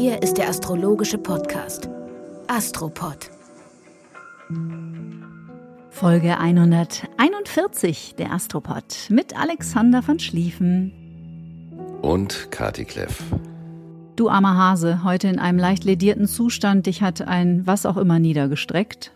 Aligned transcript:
Hier 0.00 0.22
ist 0.22 0.34
der 0.34 0.48
astrologische 0.48 1.18
Podcast 1.18 1.88
Astropod. 2.46 3.32
Folge 5.90 6.38
141 6.38 8.14
der 8.16 8.30
Astropod 8.30 9.08
mit 9.08 9.36
Alexander 9.36 10.04
von 10.04 10.20
Schlieffen. 10.20 10.92
Und 12.00 12.52
Kati 12.52 12.84
Kleff. 12.84 13.24
Du 14.14 14.28
armer 14.28 14.56
Hase, 14.56 15.02
heute 15.02 15.26
in 15.26 15.40
einem 15.40 15.58
leicht 15.58 15.82
ledierten 15.82 16.28
Zustand. 16.28 16.86
Dich 16.86 17.02
hat 17.02 17.22
ein 17.22 17.66
was 17.66 17.84
auch 17.84 17.96
immer 17.96 18.20
niedergestreckt. 18.20 19.10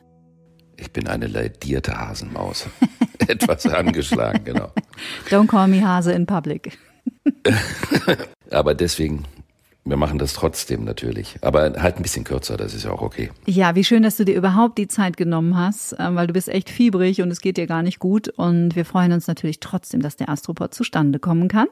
Ich 0.77 0.93
bin 0.93 1.07
eine 1.07 1.29
ledierte 1.29 1.97
Hasenmaus. 1.97 2.67
Etwas 3.29 3.67
angeschlagen, 3.67 4.45
genau. 4.45 4.73
Don't 5.31 5.47
call 5.47 5.69
me 5.69 5.87
Hase 5.87 6.11
in 6.11 6.27
public. 6.27 6.77
Aber 8.51 8.75
deswegen, 8.75 9.25
wir 9.85 9.97
machen 9.97 10.19
das 10.19 10.35
trotzdem 10.35 10.85
natürlich. 10.85 11.39
Aber 11.41 11.61
halt 11.61 11.97
ein 11.97 12.03
bisschen 12.03 12.25
kürzer, 12.25 12.57
das 12.57 12.73
ist 12.73 12.85
ja 12.85 12.93
auch 12.93 13.03
okay. 13.03 13.31
Ja, 13.47 13.75
wie 13.75 13.83
schön, 13.83 14.03
dass 14.03 14.17
du 14.17 14.25
dir 14.25 14.37
überhaupt 14.37 14.79
die 14.79 14.87
Zeit 14.87 15.17
genommen 15.17 15.57
hast, 15.57 15.93
äh, 15.95 16.15
weil 16.15 16.29
du 16.29 16.33
bist 16.33 16.49
echt 16.49 16.71
fiebrig 16.71 17.21
und 17.21 17.31
es 17.31 17.41
geht 17.41 17.57
dir 17.57 17.67
gar 17.67 17.83
nicht 17.83 17.99
gut. 17.99 18.29
Und 18.29 18.77
wir 18.77 18.85
freuen 18.85 19.13
uns 19.13 19.27
natürlich 19.27 19.59
trotzdem, 19.61 20.01
dass 20.01 20.17
der 20.17 20.29
Astropod 20.29 20.73
zustande 20.73 21.19
kommen 21.19 21.49
kann. 21.49 21.67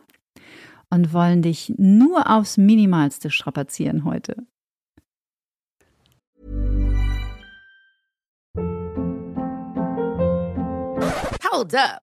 Und 0.92 1.12
wollen 1.12 1.40
dich 1.40 1.72
nur 1.78 2.28
aufs 2.28 2.56
Minimalste 2.56 3.30
strapazieren 3.30 4.04
heute. 4.04 4.34
Hold 11.52 11.74
up. 11.76 12.09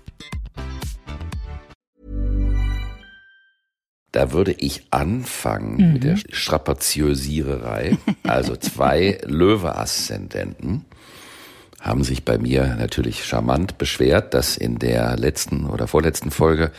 Da 4.11 4.33
würde 4.33 4.51
ich 4.51 4.87
anfangen 4.91 5.93
mit 5.93 6.03
der 6.03 6.17
Strapaziosiererei. 6.17 7.97
Also 8.23 8.55
zwei 8.57 9.19
Löwe-Aszendenten 9.25 10.85
haben 11.79 12.03
sich 12.03 12.25
bei 12.25 12.37
mir 12.37 12.75
natürlich 12.75 13.23
charmant 13.23 13.77
beschwert, 13.77 14.33
dass 14.33 14.57
in 14.57 14.79
der 14.79 15.17
letzten 15.17 15.65
oder 15.65 15.87
vorletzten 15.87 16.29
Folge, 16.29 16.71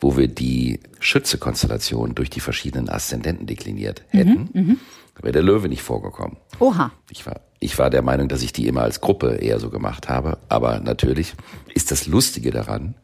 wo 0.00 0.16
wir 0.16 0.28
die 0.28 0.80
Schütze-Konstellation 0.98 2.14
durch 2.14 2.30
die 2.30 2.40
verschiedenen 2.40 2.88
Aszendenten 2.88 3.46
dekliniert 3.46 4.02
hätten, 4.08 4.80
wäre 5.22 5.32
der 5.32 5.42
Löwe 5.42 5.68
nicht 5.68 5.82
vorgekommen. 5.82 6.36
Oha. 6.58 6.92
Ich 7.10 7.26
war, 7.26 7.40
ich 7.58 7.78
war 7.78 7.90
der 7.90 8.02
Meinung, 8.02 8.28
dass 8.28 8.42
ich 8.42 8.52
die 8.52 8.66
immer 8.66 8.82
als 8.82 9.00
Gruppe 9.00 9.36
eher 9.36 9.60
so 9.60 9.70
gemacht 9.70 10.08
habe. 10.08 10.38
Aber 10.48 10.80
natürlich 10.80 11.34
ist 11.74 11.90
das 11.90 12.06
Lustige 12.06 12.50
daran, 12.50 12.94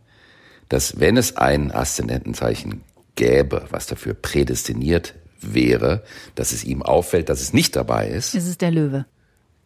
dass 0.69 0.98
wenn 0.98 1.17
es 1.17 1.37
ein 1.37 1.70
Aszendentenzeichen 1.70 2.83
gäbe, 3.17 3.67
was 3.70 3.86
dafür 3.86 4.14
prädestiniert 4.14 5.14
wäre, 5.41 6.03
dass 6.34 6.53
es 6.53 6.64
ihm 6.64 6.83
auffällt, 6.83 7.28
dass 7.28 7.41
es 7.41 7.53
nicht 7.53 7.77
dabei 7.77 8.08
ist. 8.08 8.34
Es 8.34 8.47
ist 8.47 8.62
der 8.62 8.70
Löwe. 8.70 9.06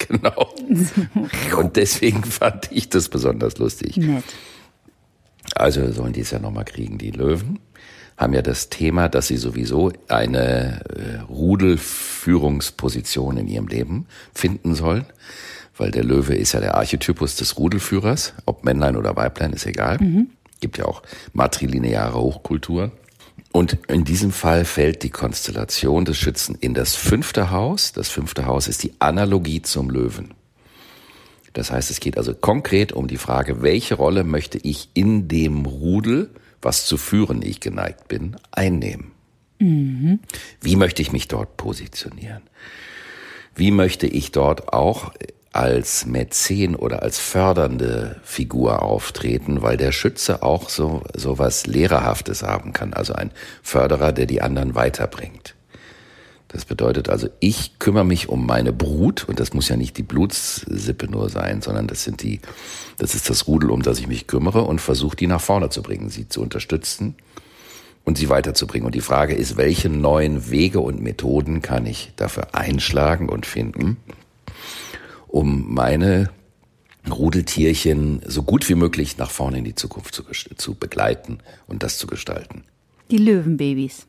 Genau. 0.08 0.48
Und 1.58 1.76
deswegen 1.76 2.24
fand 2.24 2.72
ich 2.72 2.88
das 2.88 3.10
besonders 3.10 3.58
lustig. 3.58 3.98
Nett. 3.98 4.24
Also 5.54 5.92
sollen 5.92 6.14
die 6.14 6.20
es 6.20 6.30
ja 6.30 6.38
nochmal 6.38 6.64
kriegen. 6.64 6.96
Die 6.96 7.10
Löwen 7.10 7.58
haben 8.16 8.32
ja 8.32 8.40
das 8.40 8.70
Thema, 8.70 9.10
dass 9.10 9.28
sie 9.28 9.36
sowieso 9.36 9.92
eine 10.08 10.80
äh, 10.88 11.18
Rudelführungsposition 11.28 13.36
in 13.36 13.46
ihrem 13.46 13.68
Leben 13.68 14.06
finden 14.34 14.74
sollen. 14.74 15.04
Weil 15.76 15.90
der 15.90 16.04
Löwe 16.04 16.34
ist 16.34 16.52
ja 16.52 16.60
der 16.60 16.76
Archetypus 16.76 17.36
des 17.36 17.58
Rudelführers. 17.58 18.32
Ob 18.46 18.64
Männlein 18.64 18.96
oder 18.96 19.16
Weiblein, 19.16 19.52
ist 19.52 19.66
egal. 19.66 19.98
Gibt 20.60 20.78
ja 20.78 20.86
auch 20.86 21.02
matrilineare 21.32 22.20
Hochkulturen. 22.20 22.92
Und 23.52 23.78
in 23.88 24.04
diesem 24.04 24.30
Fall 24.30 24.64
fällt 24.64 25.02
die 25.02 25.10
Konstellation 25.10 26.04
des 26.04 26.16
Schützen 26.16 26.56
in 26.60 26.72
das 26.74 26.94
fünfte 26.94 27.50
Haus. 27.50 27.92
Das 27.92 28.08
fünfte 28.08 28.46
Haus 28.46 28.68
ist 28.68 28.82
die 28.82 28.92
Analogie 29.00 29.62
zum 29.62 29.90
Löwen. 29.90 30.34
Das 31.52 31.72
heißt, 31.72 31.90
es 31.90 31.98
geht 31.98 32.16
also 32.16 32.32
konkret 32.32 32.92
um 32.92 33.08
die 33.08 33.16
Frage, 33.16 33.60
welche 33.60 33.96
Rolle 33.96 34.22
möchte 34.22 34.58
ich 34.58 34.90
in 34.94 35.26
dem 35.26 35.66
Rudel, 35.66 36.30
was 36.62 36.86
zu 36.86 36.96
führen 36.96 37.42
ich 37.42 37.58
geneigt 37.58 38.06
bin, 38.06 38.36
einnehmen? 38.52 39.10
Wie 40.60 40.76
möchte 40.76 41.02
ich 41.02 41.10
mich 41.10 41.26
dort 41.26 41.56
positionieren? 41.56 42.42
Wie 43.56 43.72
möchte 43.72 44.06
ich 44.06 44.30
dort 44.30 44.72
auch 44.72 45.12
als 45.52 46.06
Mäzen 46.06 46.76
oder 46.76 47.02
als 47.02 47.18
fördernde 47.18 48.20
Figur 48.22 48.82
auftreten, 48.82 49.62
weil 49.62 49.76
der 49.76 49.90
Schütze 49.90 50.42
auch 50.42 50.68
so, 50.68 51.02
so 51.14 51.38
was 51.38 51.66
Lehrerhaftes 51.66 52.42
haben 52.42 52.72
kann, 52.72 52.94
also 52.94 53.14
ein 53.14 53.32
Förderer, 53.62 54.12
der 54.12 54.26
die 54.26 54.42
anderen 54.42 54.74
weiterbringt. 54.74 55.56
Das 56.52 56.64
bedeutet 56.64 57.08
also, 57.08 57.28
ich 57.38 57.78
kümmere 57.78 58.04
mich 58.04 58.28
um 58.28 58.44
meine 58.44 58.72
Brut 58.72 59.28
und 59.28 59.38
das 59.38 59.52
muss 59.52 59.68
ja 59.68 59.76
nicht 59.76 59.96
die 59.96 60.02
Blutssippe 60.02 61.08
nur 61.08 61.30
sein, 61.30 61.62
sondern 61.62 61.86
das 61.86 62.02
sind 62.02 62.22
die, 62.22 62.40
das 62.98 63.14
ist 63.14 63.30
das 63.30 63.46
Rudel, 63.46 63.70
um 63.70 63.82
das 63.82 64.00
ich 64.00 64.08
mich 64.08 64.26
kümmere 64.26 64.62
und 64.62 64.80
versuche 64.80 65.16
die 65.16 65.28
nach 65.28 65.40
vorne 65.40 65.70
zu 65.70 65.82
bringen, 65.82 66.10
sie 66.10 66.28
zu 66.28 66.42
unterstützen 66.42 67.14
und 68.04 68.18
sie 68.18 68.28
weiterzubringen. 68.28 68.86
Und 68.86 68.96
die 68.96 69.00
Frage 69.00 69.34
ist, 69.34 69.56
welche 69.56 69.88
neuen 69.88 70.50
Wege 70.50 70.80
und 70.80 71.00
Methoden 71.00 71.62
kann 71.62 71.86
ich 71.86 72.12
dafür 72.16 72.48
einschlagen 72.52 73.28
und 73.28 73.46
finden, 73.46 73.98
um 75.30 75.72
meine 75.72 76.30
Rudeltierchen 77.08 78.20
so 78.26 78.42
gut 78.42 78.68
wie 78.68 78.74
möglich 78.74 79.16
nach 79.16 79.30
vorne 79.30 79.58
in 79.58 79.64
die 79.64 79.74
Zukunft 79.74 80.14
zu, 80.14 80.24
zu 80.56 80.74
begleiten 80.74 81.38
und 81.66 81.82
das 81.82 81.98
zu 81.98 82.06
gestalten. 82.06 82.64
Die 83.10 83.18
Löwenbabys. 83.18 84.06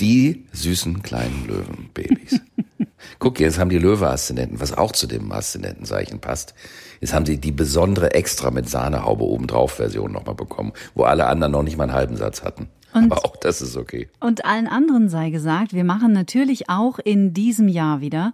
Die 0.00 0.44
süßen 0.52 1.02
kleinen 1.02 1.46
Löwenbabys. 1.46 2.40
Guck, 3.18 3.38
jetzt 3.38 3.58
haben 3.58 3.70
die 3.70 3.78
Löwe-Aszendenten, 3.78 4.60
was 4.60 4.72
auch 4.72 4.92
zu 4.92 5.06
dem 5.06 5.30
Aszendentenzeichen 5.30 6.20
passt. 6.20 6.54
Jetzt 7.00 7.12
haben 7.12 7.26
sie 7.26 7.38
die 7.38 7.52
besondere 7.52 8.12
extra 8.14 8.50
mit 8.50 8.68
Sahnehaube 8.68 9.24
obendrauf 9.24 9.72
Version 9.72 10.10
nochmal 10.10 10.34
bekommen, 10.34 10.72
wo 10.94 11.04
alle 11.04 11.26
anderen 11.26 11.52
noch 11.52 11.62
nicht 11.62 11.76
mal 11.76 11.84
einen 11.84 11.92
halben 11.92 12.16
Satz 12.16 12.42
hatten. 12.42 12.68
Und- 12.94 13.10
Aber 13.10 13.24
auch 13.24 13.36
das 13.36 13.60
ist 13.60 13.76
okay. 13.76 14.08
Und 14.20 14.44
allen 14.44 14.68
anderen 14.68 15.08
sei 15.08 15.30
gesagt, 15.30 15.72
wir 15.72 15.82
machen 15.84 16.12
natürlich 16.12 16.70
auch 16.70 16.98
in 17.00 17.34
diesem 17.34 17.66
Jahr 17.68 18.00
wieder 18.00 18.32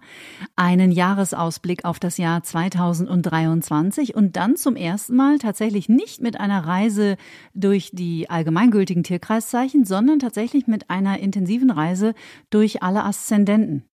einen 0.55 0.91
Jahresausblick 0.91 1.83
auf 1.83 1.99
das 1.99 2.17
Jahr 2.17 2.43
2023 2.43 4.15
und 4.15 4.35
dann 4.37 4.55
zum 4.55 4.75
ersten 4.75 5.15
Mal 5.15 5.39
tatsächlich 5.39 5.89
nicht 5.89 6.21
mit 6.21 6.39
einer 6.39 6.65
Reise 6.65 7.17
durch 7.55 7.89
die 7.91 8.29
allgemeingültigen 8.29 9.03
Tierkreiszeichen, 9.03 9.83
sondern 9.83 10.19
tatsächlich 10.19 10.67
mit 10.67 10.89
einer 10.89 11.19
intensiven 11.19 11.71
Reise 11.71 12.13
durch 12.51 12.83
alle 12.83 13.03
Aszendenten. 13.03 13.83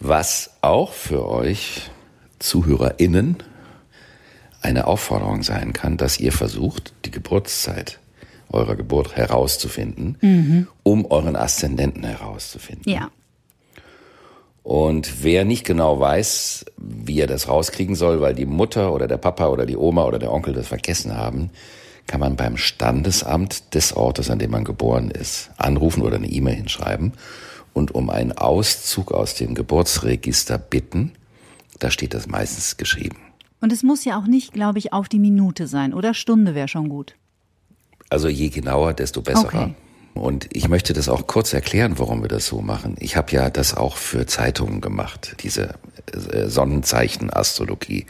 Was 0.00 0.56
auch 0.60 0.92
für 0.92 1.26
euch 1.26 1.90
ZuhörerInnen 2.38 3.36
eine 4.60 4.86
Aufforderung 4.86 5.42
sein 5.42 5.72
kann, 5.72 5.96
dass 5.96 6.18
ihr 6.20 6.32
versucht, 6.32 6.92
die 7.04 7.10
Geburtszeit 7.10 8.00
eurer 8.50 8.76
Geburt 8.76 9.16
herauszufinden, 9.16 10.68
um 10.82 11.04
euren 11.06 11.36
Aszendenten 11.36 12.04
herauszufinden. 12.04 12.90
Ja. 12.90 13.10
Und 14.62 15.22
wer 15.22 15.44
nicht 15.44 15.64
genau 15.64 16.00
weiß, 16.00 16.64
wie 16.76 17.20
er 17.20 17.28
das 17.28 17.48
rauskriegen 17.48 17.94
soll, 17.94 18.20
weil 18.20 18.34
die 18.34 18.46
Mutter 18.46 18.92
oder 18.92 19.06
der 19.06 19.16
Papa 19.16 19.46
oder 19.46 19.64
die 19.64 19.76
Oma 19.76 20.04
oder 20.04 20.18
der 20.18 20.32
Onkel 20.32 20.54
das 20.54 20.66
vergessen 20.66 21.16
haben, 21.16 21.50
kann 22.08 22.18
man 22.20 22.34
beim 22.34 22.56
Standesamt 22.56 23.74
des 23.74 23.92
Ortes, 23.92 24.28
an 24.28 24.40
dem 24.40 24.50
man 24.50 24.64
geboren 24.64 25.10
ist, 25.10 25.50
anrufen 25.56 26.02
oder 26.02 26.16
eine 26.16 26.28
E-Mail 26.28 26.56
hinschreiben 26.56 27.12
und 27.74 27.94
um 27.94 28.10
einen 28.10 28.32
Auszug 28.32 29.12
aus 29.12 29.34
dem 29.34 29.54
Geburtsregister 29.54 30.58
bitten. 30.58 31.12
Da 31.78 31.90
steht 31.90 32.14
das 32.14 32.26
meistens 32.26 32.76
geschrieben. 32.76 33.18
Und 33.60 33.72
es 33.72 33.82
muss 33.82 34.04
ja 34.04 34.18
auch 34.18 34.26
nicht, 34.26 34.52
glaube 34.52 34.78
ich, 34.78 34.92
auf 34.92 35.08
die 35.08 35.18
Minute 35.18 35.66
sein, 35.66 35.94
oder 35.94 36.12
Stunde 36.12 36.54
wäre 36.54 36.68
schon 36.68 36.88
gut. 36.88 37.14
Also 38.08 38.28
je 38.28 38.48
genauer, 38.48 38.94
desto 38.94 39.22
besser. 39.22 39.46
Okay. 39.46 39.74
Und 40.14 40.48
ich 40.52 40.68
möchte 40.68 40.92
das 40.92 41.08
auch 41.08 41.26
kurz 41.26 41.52
erklären, 41.52 41.98
warum 41.98 42.22
wir 42.22 42.28
das 42.28 42.46
so 42.46 42.62
machen. 42.62 42.96
Ich 43.00 43.16
habe 43.16 43.32
ja 43.32 43.50
das 43.50 43.76
auch 43.76 43.96
für 43.96 44.26
Zeitungen 44.26 44.80
gemacht, 44.80 45.36
diese 45.40 45.74
äh, 46.12 46.48
Sonnenzeichen-Astrologie. 46.48 48.06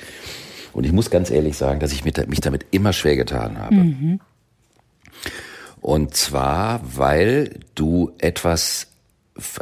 Und 0.72 0.84
ich 0.84 0.93
muss 0.93 1.10
ganz 1.10 1.31
ehrlich 1.31 1.56
sagen, 1.56 1.81
dass 1.81 1.93
ich 1.93 2.04
mich 2.04 2.40
damit 2.40 2.66
immer 2.70 2.93
schwer 2.93 3.16
getan 3.16 3.58
habe. 3.58 4.19
Und 5.81 6.14
zwar, 6.14 6.81
weil 6.84 7.60
du 7.75 8.12
etwas, 8.19 8.88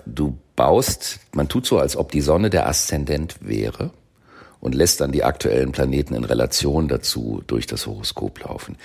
du 0.05 0.37
baust, 0.57 1.21
man 1.33 1.49
tut 1.49 1.67
so, 1.67 1.79
als 1.79 1.97
ob 1.97 2.13
die 2.13 2.21
Sonne 2.21 2.51
der 2.51 2.69
Aszendent 2.69 3.37
wäre. 3.41 3.91
Und 4.65 4.75
lässt 4.75 5.03
dann 5.03 5.13
die 5.13 5.25
aktuellen 5.25 5.73
Planeten 5.73 6.15
in 6.15 6.25
Relation 6.25 6.89
dazu 6.89 7.43
durch 7.47 7.67
das 7.67 7.87
Horoskop 7.87 8.41
laufen. 8.41 8.77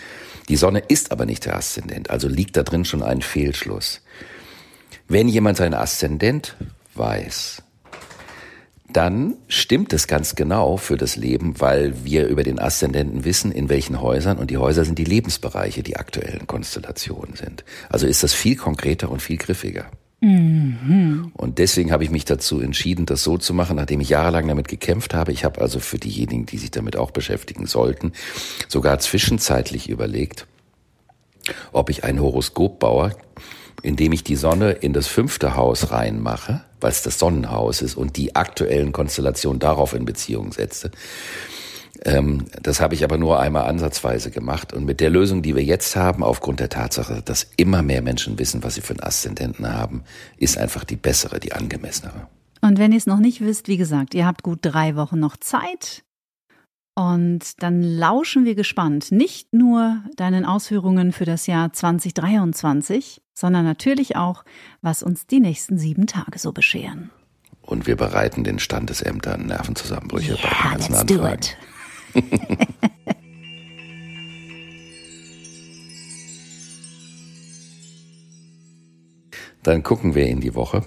Die 0.50 0.58
Sonne 0.58 0.84
ist 0.88 1.12
aber 1.12 1.26
nicht 1.26 1.46
der 1.46 1.56
Aszendent, 1.56 2.10
also 2.10 2.28
liegt 2.28 2.58
da 2.58 2.64
drin 2.64 2.84
schon 2.84 3.02
ein 3.02 3.22
Fehlschluss. 3.22 4.02
Wenn 5.08 5.30
jemand 5.30 5.58
sein 5.58 5.74
Aszendent 5.74 6.58
weiß, 6.96 7.64
dann 8.92 9.36
stimmt 9.48 9.94
es 9.94 10.08
ganz 10.08 10.36
genau 10.36 10.76
für 10.76 10.98
das 10.98 11.16
Leben, 11.16 11.62
weil 11.62 12.04
wir 12.04 12.28
über 12.28 12.44
den 12.44 12.60
Aszendenten 12.60 13.24
wissen, 13.24 13.52
in 13.54 13.70
welchen 13.70 14.02
Häusern, 14.02 14.38
und 14.38 14.52
die 14.52 14.58
Häuser 14.58 14.84
sind 14.84 15.00
die 15.00 15.06
Lebensbereiche, 15.06 15.82
die 15.82 15.96
aktuellen 15.96 16.46
Konstellationen 16.46 17.36
sind. 17.36 17.64
Also 17.88 18.06
ist 18.06 18.24
das 18.24 18.34
viel 18.34 18.58
konkreter 18.58 19.10
und 19.10 19.22
viel 19.22 19.38
griffiger. 19.38 19.90
Mhm. 20.22 21.32
Und 21.34 21.60
deswegen 21.60 21.92
habe 21.92 22.04
ich 22.04 22.10
mich 22.10 22.26
dazu 22.26 22.60
entschieden, 22.60 23.06
das 23.06 23.24
so 23.24 23.38
zu 23.38 23.54
machen, 23.54 23.78
nachdem 23.78 24.02
ich 24.02 24.10
jahrelang 24.10 24.48
damit 24.48 24.68
gekämpft 24.68 25.14
habe. 25.14 25.32
Ich 25.32 25.46
habe 25.46 25.62
also 25.62 25.80
für 25.80 25.98
diejenigen, 25.98 26.46
die 26.46 26.58
sich 26.58 26.72
damit 26.72 26.98
auch 26.98 27.12
beschäftigen 27.12 27.66
sollten, 27.68 28.14
sogar 28.68 29.00
zwischenzeitlich 29.00 29.90
überlegt, 29.90 30.46
ob 31.72 31.90
ich 31.90 32.04
ein 32.04 32.20
Horoskop 32.20 32.80
baue, 32.80 33.16
indem 33.82 34.12
ich 34.12 34.24
die 34.24 34.36
Sonne 34.36 34.72
in 34.72 34.94
das 34.94 35.08
fünfte 35.08 35.56
Haus 35.56 35.92
reinmache, 35.92 36.64
es 36.82 37.02
das 37.02 37.20
Sonnenhaus 37.20 37.82
ist 37.82 37.96
und 37.96 38.18
die 38.18 38.36
aktuellen 38.36 38.92
Konstellationen 38.92 39.60
darauf 39.60 39.94
in 39.94 40.06
Beziehung 40.06 40.52
setze. 40.52 40.92
Ähm, 42.06 42.46
das 42.62 42.80
habe 42.80 42.94
ich 42.94 43.04
aber 43.04 43.18
nur 43.18 43.40
einmal 43.40 43.66
ansatzweise 43.66 44.32
gemacht. 44.32 44.74
Und 44.74 44.86
mit 44.86 45.00
der 45.00 45.10
Lösung, 45.10 45.42
die 45.42 45.56
wir 45.56 45.64
jetzt 45.64 45.96
haben, 45.96 46.24
aufgrund 46.24 46.60
der 46.60 46.70
Tatsache, 46.70 47.22
dass 47.24 47.48
immer 47.58 47.82
mehr 47.82 48.02
Menschen 48.02 48.40
wissen, 48.40 48.64
was 48.64 48.76
sie 48.76 48.82
für 48.82 48.94
einen 48.94 49.04
Aszendenten 49.04 49.72
haben, 49.72 50.04
ist 50.38 50.58
einfach 50.58 50.84
die 50.84 50.96
bessere, 50.96 51.40
die 51.40 51.54
angemessenere. 51.54 52.28
Und 52.62 52.78
wenn 52.78 52.92
ihr 52.92 52.98
es 52.98 53.06
noch 53.06 53.20
nicht 53.20 53.42
wisst, 53.42 53.68
wie 53.68 53.78
gesagt, 53.78 54.14
ihr 54.14 54.26
habt 54.26 54.44
gut 54.44 54.60
drei 54.62 54.96
Wochen 54.96 55.20
noch 55.20 55.38
Zeit. 55.38 56.04
Und 56.96 57.64
dann 57.64 57.82
lauschen 57.82 58.44
wir 58.44 58.56
gespannt 58.56 59.12
nicht 59.12 59.54
nur 59.54 60.04
deinen 60.18 60.44
Ausführungen 60.44 61.14
für 61.14 61.24
das 61.24 61.48
Jahr 61.48 61.72
2023, 61.72 63.22
sondern 63.34 63.64
natürlich 63.64 64.18
auch, 64.18 64.44
was 64.82 65.02
uns 65.02 65.26
die 65.26 65.40
nächsten 65.40 65.78
sieben 65.78 66.08
Tage 66.08 66.40
so 66.40 66.52
bescheren. 66.52 67.10
Und 67.62 67.88
wir 67.88 67.96
bereiten 67.96 68.44
den 68.44 68.60
Standesämtern 68.60 69.46
Nervenzusammenbrüche 69.46 70.34
yeah, 70.34 70.42
bei 70.42 70.50
den 70.50 70.72
ganzen 70.72 70.92
let's 70.92 71.02
Anfragen. 71.02 71.22
Do 71.22 71.34
it. 71.34 71.58
Dann 79.64 79.84
gucken 79.84 80.16
wir 80.16 80.28
in 80.28 80.40
die 80.42 80.56
Woche. 80.56 80.86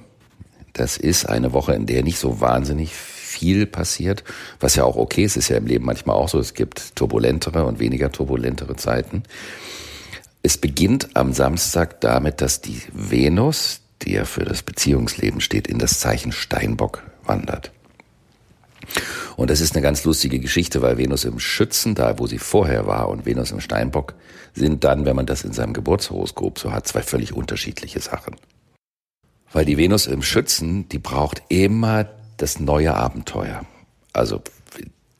Das 0.72 0.96
ist 0.96 1.28
eine 1.28 1.52
Woche, 1.52 1.74
in 1.74 1.86
der 1.86 2.02
nicht 2.02 2.19
so 2.19 2.40
wahnsinnig 2.40 2.94
viel 2.94 3.66
passiert, 3.66 4.24
was 4.60 4.76
ja 4.76 4.84
auch 4.84 4.96
okay 4.96 5.24
ist, 5.24 5.36
ist 5.36 5.48
ja 5.48 5.56
im 5.56 5.66
Leben 5.66 5.84
manchmal 5.84 6.16
auch 6.16 6.28
so. 6.28 6.38
Es 6.38 6.54
gibt 6.54 6.96
turbulentere 6.96 7.64
und 7.64 7.78
weniger 7.78 8.10
turbulentere 8.12 8.76
Zeiten. 8.76 9.24
Es 10.42 10.58
beginnt 10.58 11.16
am 11.16 11.32
Samstag 11.32 12.00
damit, 12.00 12.40
dass 12.40 12.60
die 12.60 12.80
Venus, 12.92 13.80
die 14.02 14.12
ja 14.12 14.24
für 14.24 14.44
das 14.44 14.62
Beziehungsleben 14.62 15.40
steht, 15.40 15.66
in 15.66 15.78
das 15.78 16.00
Zeichen 16.00 16.32
Steinbock 16.32 17.02
wandert. 17.24 17.72
Und 19.37 19.50
das 19.50 19.61
ist 19.61 19.75
eine 19.75 19.82
ganz 19.82 20.05
lustige 20.05 20.38
Geschichte, 20.38 20.82
weil 20.82 20.99
Venus 20.99 21.25
im 21.25 21.38
Schützen, 21.38 21.94
da 21.94 22.19
wo 22.19 22.26
sie 22.26 22.38
vorher 22.38 22.87
war, 22.87 23.08
und 23.08 23.26
Venus 23.26 23.50
im 23.50 23.61
Steinbock 23.61 24.14
sind 24.55 24.84
dann, 24.84 25.05
wenn 25.05 25.17
man 25.17 25.26
das 25.26 25.44
in 25.44 25.52
seinem 25.52 25.73
Geburtshoroskop 25.73 26.58
so 26.58 26.73
hat, 26.73 26.87
zwei 26.87 27.02
völlig 27.02 27.32
unterschiedliche 27.32 28.00
Sachen. 28.00 28.37
Weil 29.52 29.64
die 29.64 29.76
Venus 29.76 30.06
im 30.06 30.23
Schützen, 30.23 30.88
die 30.88 30.99
braucht 30.99 31.43
immer 31.49 32.08
das 32.37 32.58
neue 32.58 32.94
Abenteuer. 32.94 33.64
Also 34.12 34.43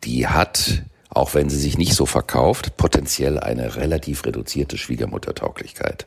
die 0.05 0.27
hat, 0.27 0.83
auch 1.09 1.35
wenn 1.35 1.51
sie 1.51 1.59
sich 1.59 1.79
nicht 1.79 1.95
so 1.95 2.07
verkauft, 2.07 2.77
potenziell 2.77 3.39
eine 3.39 3.77
relativ 3.77 4.25
reduzierte 4.25 4.79
Schwiegermuttertauglichkeit. 4.79 6.07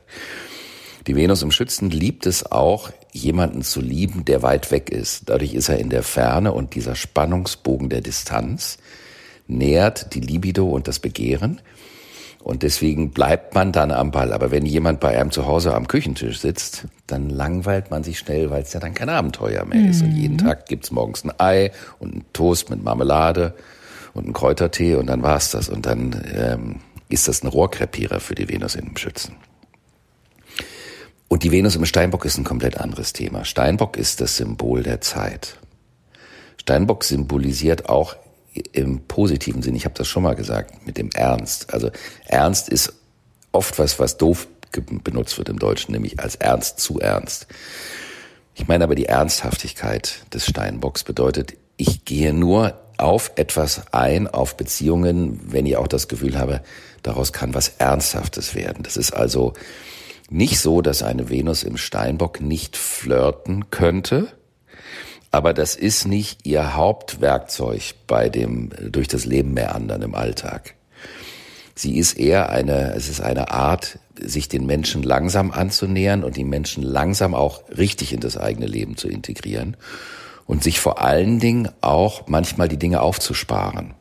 Die 1.06 1.14
Venus 1.14 1.42
im 1.42 1.52
Schützen 1.52 1.90
liebt 1.90 2.26
es 2.26 2.50
auch, 2.50 2.90
jemanden 3.12 3.62
zu 3.62 3.80
lieben, 3.80 4.24
der 4.24 4.42
weit 4.42 4.72
weg 4.72 4.90
ist. 4.90 5.28
Dadurch 5.28 5.54
ist 5.54 5.68
er 5.68 5.78
in 5.78 5.88
der 5.88 6.02
Ferne 6.02 6.52
und 6.52 6.74
dieser 6.74 6.96
Spannungsbogen 6.96 7.88
der 7.88 8.00
Distanz 8.00 8.78
nährt 9.46 10.14
die 10.14 10.20
Libido 10.20 10.68
und 10.68 10.88
das 10.88 10.98
Begehren. 10.98 11.60
Und 12.42 12.62
deswegen 12.62 13.10
bleibt 13.10 13.54
man 13.54 13.72
dann 13.72 13.90
am 13.90 14.10
Ball. 14.10 14.32
Aber 14.32 14.50
wenn 14.50 14.66
jemand 14.66 15.00
bei 15.00 15.18
einem 15.18 15.30
zu 15.30 15.46
Hause 15.46 15.74
am 15.74 15.88
Küchentisch 15.88 16.38
sitzt, 16.38 16.86
dann 17.06 17.28
langweilt 17.28 17.90
man 17.90 18.04
sich 18.04 18.18
schnell, 18.18 18.50
weil 18.50 18.62
es 18.62 18.72
ja 18.72 18.80
dann 18.80 18.94
kein 18.94 19.08
Abenteuer 19.08 19.64
mehr 19.64 19.80
mhm. 19.80 19.90
ist. 19.90 20.02
Und 20.02 20.12
jeden 20.12 20.34
mhm. 20.34 20.38
Tag 20.38 20.66
gibt's 20.66 20.90
morgens 20.90 21.24
ein 21.24 21.32
Ei 21.38 21.72
und 21.98 22.12
einen 22.12 22.24
Toast 22.32 22.70
mit 22.70 22.82
Marmelade 22.82 23.54
und 24.14 24.24
einen 24.24 24.32
Kräutertee 24.32 24.94
und 24.94 25.06
dann 25.06 25.22
war's 25.22 25.50
das. 25.50 25.68
Und 25.68 25.86
dann 25.86 26.24
ähm, 26.34 26.76
ist 27.08 27.26
das 27.28 27.42
ein 27.42 27.48
Rohrkrepierer 27.48 28.20
für 28.20 28.34
die 28.34 28.48
Venus 28.48 28.74
in 28.74 28.86
dem 28.86 28.96
Schützen. 28.96 29.36
Und 31.28 31.42
die 31.42 31.50
Venus 31.50 31.76
im 31.76 31.84
Steinbock 31.84 32.24
ist 32.24 32.38
ein 32.38 32.44
komplett 32.44 32.78
anderes 32.78 33.12
Thema. 33.12 33.44
Steinbock 33.44 33.96
ist 33.96 34.20
das 34.20 34.36
Symbol 34.36 34.82
der 34.82 35.00
Zeit. 35.00 35.56
Steinbock 36.60 37.04
symbolisiert 37.04 37.88
auch 37.88 38.16
im 38.72 39.00
positiven 39.06 39.62
Sinn, 39.62 39.74
ich 39.74 39.84
habe 39.84 39.94
das 39.94 40.08
schon 40.08 40.22
mal 40.22 40.34
gesagt, 40.34 40.86
mit 40.86 40.96
dem 40.96 41.10
Ernst. 41.10 41.72
Also 41.74 41.90
Ernst 42.26 42.68
ist 42.68 42.92
oft 43.52 43.78
was, 43.78 43.98
was 43.98 44.16
doof 44.16 44.48
benutzt 45.04 45.38
wird 45.38 45.48
im 45.48 45.58
Deutschen, 45.58 45.92
nämlich 45.92 46.20
als 46.20 46.36
Ernst 46.36 46.80
zu 46.80 47.00
ernst. 47.00 47.46
Ich 48.54 48.68
meine 48.68 48.84
aber 48.84 48.94
die 48.94 49.06
Ernsthaftigkeit 49.06 50.20
des 50.32 50.46
Steinbocks 50.46 51.04
bedeutet, 51.04 51.54
ich 51.76 52.04
gehe 52.04 52.32
nur 52.32 52.78
auf 52.98 53.32
etwas 53.36 53.82
ein, 53.92 54.26
auf 54.26 54.56
Beziehungen, 54.56 55.40
wenn 55.44 55.66
ich 55.66 55.76
auch 55.76 55.88
das 55.88 56.08
Gefühl 56.08 56.38
habe, 56.38 56.62
daraus 57.02 57.32
kann 57.32 57.54
was 57.54 57.68
Ernsthaftes 57.78 58.54
werden. 58.54 58.82
Das 58.82 58.96
ist 58.96 59.12
also 59.12 59.52
nicht 60.30 60.58
so, 60.58 60.82
dass 60.82 61.02
eine 61.02 61.28
Venus 61.28 61.62
im 61.62 61.76
Steinbock 61.76 62.40
nicht 62.40 62.76
flirten 62.76 63.70
könnte, 63.70 64.28
aber 65.30 65.52
das 65.52 65.76
ist 65.76 66.06
nicht 66.06 66.46
ihr 66.46 66.74
Hauptwerkzeug 66.74 67.94
bei 68.06 68.28
dem 68.28 68.70
durch 68.90 69.08
das 69.08 69.24
Leben 69.24 69.54
meandern 69.54 70.02
im 70.02 70.14
Alltag. 70.14 70.74
Sie 71.74 71.98
ist 71.98 72.14
eher 72.14 72.48
eine, 72.48 72.94
es 72.94 73.08
ist 73.08 73.20
eine 73.20 73.50
Art, 73.50 73.98
sich 74.18 74.48
den 74.48 74.64
Menschen 74.64 75.02
langsam 75.02 75.50
anzunähern 75.50 76.24
und 76.24 76.36
die 76.36 76.44
Menschen 76.44 76.82
langsam 76.82 77.34
auch 77.34 77.62
richtig 77.76 78.14
in 78.14 78.20
das 78.20 78.38
eigene 78.38 78.66
Leben 78.66 78.96
zu 78.96 79.08
integrieren 79.08 79.76
und 80.46 80.62
sich 80.62 80.80
vor 80.80 81.02
allen 81.02 81.38
Dingen 81.38 81.68
auch 81.82 82.26
manchmal 82.28 82.68
die 82.68 82.78
Dinge 82.78 83.02
aufzusparen 83.02 83.92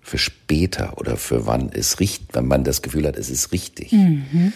für 0.00 0.18
später 0.18 0.98
oder 0.98 1.16
für 1.16 1.46
wann 1.46 1.70
es 1.72 2.00
richtig, 2.00 2.26
wenn 2.32 2.48
man 2.48 2.64
das 2.64 2.82
Gefühl 2.82 3.06
hat, 3.06 3.16
es 3.16 3.30
ist 3.30 3.52
richtig. 3.52 3.92
Mhm. 3.92 4.52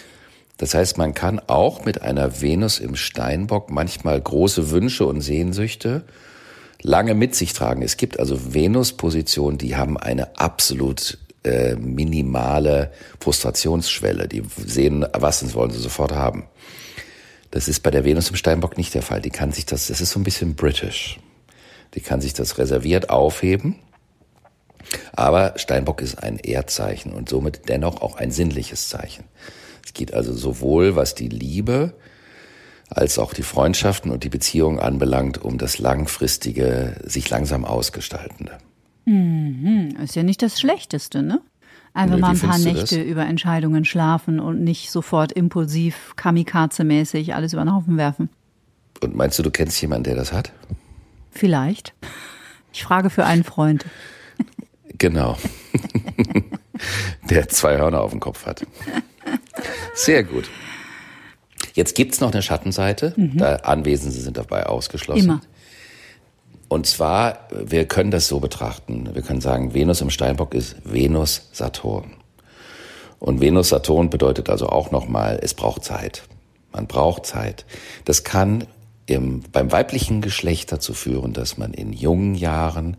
Das 0.58 0.74
heißt, 0.74 0.96
man 0.96 1.12
kann 1.12 1.40
auch 1.46 1.84
mit 1.84 2.02
einer 2.02 2.40
Venus 2.40 2.78
im 2.78 2.96
Steinbock 2.96 3.70
manchmal 3.70 4.20
große 4.20 4.70
Wünsche 4.70 5.04
und 5.06 5.20
Sehnsüchte 5.20 6.04
lange 6.82 7.14
mit 7.14 7.34
sich 7.34 7.52
tragen. 7.52 7.82
Es 7.82 7.96
gibt 7.96 8.18
also 8.18 8.54
Venus-Positionen, 8.54 9.58
die 9.58 9.76
haben 9.76 9.98
eine 9.98 10.38
absolut 10.38 11.18
äh, 11.44 11.76
minimale 11.76 12.92
Frustrationsschwelle. 13.20 14.28
Die 14.28 14.42
sehen, 14.64 15.06
was 15.12 15.54
wollen 15.54 15.70
sie 15.70 15.78
sofort 15.78 16.12
haben. 16.12 16.44
Das 17.50 17.68
ist 17.68 17.82
bei 17.82 17.90
der 17.90 18.04
Venus 18.04 18.30
im 18.30 18.36
Steinbock 18.36 18.76
nicht 18.76 18.94
der 18.94 19.02
Fall. 19.02 19.20
Die 19.20 19.30
kann 19.30 19.52
sich 19.52 19.66
das, 19.66 19.86
das 19.88 20.00
ist 20.00 20.10
so 20.10 20.20
ein 20.20 20.24
bisschen 20.24 20.56
british. 20.56 21.20
Die 21.94 22.00
kann 22.00 22.20
sich 22.20 22.34
das 22.34 22.58
reserviert 22.58 23.10
aufheben. 23.10 23.76
Aber 25.12 25.54
Steinbock 25.56 26.00
ist 26.00 26.22
ein 26.22 26.38
Erdzeichen 26.38 27.12
und 27.12 27.28
somit 27.28 27.68
dennoch 27.68 28.02
auch 28.02 28.16
ein 28.16 28.30
sinnliches 28.30 28.88
Zeichen. 28.88 29.24
Es 29.86 29.94
geht 29.94 30.12
also 30.12 30.34
sowohl, 30.34 30.96
was 30.96 31.14
die 31.14 31.28
Liebe 31.28 31.94
als 32.90 33.20
auch 33.20 33.32
die 33.32 33.44
Freundschaften 33.44 34.10
und 34.10 34.24
die 34.24 34.28
Beziehungen 34.28 34.80
anbelangt, 34.80 35.42
um 35.42 35.58
das 35.58 35.78
langfristige, 35.78 37.00
sich 37.04 37.30
langsam 37.30 37.64
ausgestaltende. 37.64 38.58
Mhm. 39.04 39.96
Ist 40.02 40.16
ja 40.16 40.24
nicht 40.24 40.42
das 40.42 40.58
Schlechteste, 40.58 41.22
ne? 41.22 41.40
Einfach 41.94 42.18
mal 42.18 42.30
ein 42.30 42.38
paar 42.38 42.58
Nächte 42.58 43.00
über 43.00 43.24
Entscheidungen 43.24 43.84
schlafen 43.84 44.40
und 44.40 44.62
nicht 44.62 44.90
sofort 44.90 45.32
impulsiv, 45.32 46.14
kamikaze-mäßig 46.16 47.34
alles 47.34 47.52
über 47.52 47.64
den 47.64 47.72
Haufen 47.72 47.96
werfen. 47.96 48.28
Und 49.00 49.14
meinst 49.14 49.38
du, 49.38 49.44
du 49.44 49.50
kennst 49.50 49.80
jemanden, 49.80 50.04
der 50.04 50.16
das 50.16 50.32
hat? 50.32 50.52
Vielleicht. 51.30 51.94
Ich 52.72 52.82
frage 52.82 53.08
für 53.08 53.24
einen 53.24 53.44
Freund. 53.44 53.86
Genau. 54.98 55.38
der 57.30 57.48
zwei 57.48 57.78
Hörner 57.78 58.00
auf 58.00 58.10
dem 58.10 58.20
Kopf 58.20 58.46
hat. 58.46 58.66
Sehr 59.96 60.24
gut. 60.24 60.48
Jetzt 61.74 61.94
gibt's 61.94 62.20
noch 62.20 62.32
eine 62.32 62.42
Schattenseite. 62.42 63.14
Mhm. 63.16 63.38
Da 63.38 63.56
Anwesende 63.56 64.16
sind 64.16 64.36
dabei 64.36 64.66
ausgeschlossen. 64.66 65.24
Immer. 65.24 65.40
Und 66.68 66.86
zwar, 66.86 67.48
wir 67.50 67.86
können 67.86 68.10
das 68.10 68.28
so 68.28 68.40
betrachten. 68.40 69.10
Wir 69.14 69.22
können 69.22 69.40
sagen, 69.40 69.72
Venus 69.72 70.00
im 70.00 70.10
Steinbock 70.10 70.54
ist 70.54 70.76
Venus-Saturn. 70.84 72.14
Und 73.18 73.40
Venus-Saturn 73.40 74.10
bedeutet 74.10 74.50
also 74.50 74.68
auch 74.68 74.90
nochmal, 74.90 75.38
es 75.42 75.54
braucht 75.54 75.84
Zeit. 75.84 76.24
Man 76.72 76.86
braucht 76.86 77.24
Zeit. 77.24 77.64
Das 78.04 78.22
kann 78.24 78.64
im, 79.06 79.42
beim 79.52 79.72
weiblichen 79.72 80.20
Geschlecht 80.20 80.72
dazu 80.72 80.92
führen, 80.92 81.32
dass 81.32 81.56
man 81.56 81.72
in 81.72 81.92
jungen 81.92 82.34
Jahren 82.34 82.96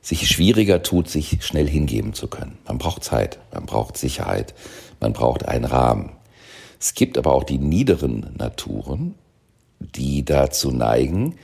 sich 0.00 0.28
schwieriger 0.28 0.82
tut, 0.82 1.08
sich 1.08 1.38
schnell 1.44 1.68
hingeben 1.68 2.12
zu 2.12 2.28
können. 2.28 2.58
Man 2.66 2.78
braucht 2.78 3.04
Zeit, 3.04 3.38
man 3.52 3.66
braucht 3.66 3.96
Sicherheit, 3.96 4.54
man 5.00 5.12
braucht 5.12 5.46
einen 5.46 5.64
Rahmen. 5.64 6.12
Es 6.84 6.92
gibt 6.92 7.16
aber 7.16 7.32
auch 7.32 7.44
die 7.44 7.56
niederen 7.56 8.34
Naturen, 8.36 9.14
die 9.78 10.22
dazu 10.22 10.70
neigen, 10.70 11.36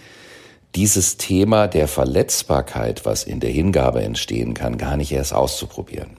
dieses 0.75 1.17
Thema 1.17 1.67
der 1.67 1.89
Verletzbarkeit, 1.89 3.07
was 3.07 3.25
in 3.25 3.41
der 3.41 3.49
Hingabe 3.49 4.03
entstehen 4.03 4.53
kann, 4.53 4.77
gar 4.77 4.99
nicht 4.99 5.13
erst 5.13 5.33
auszuprobieren. 5.33 6.19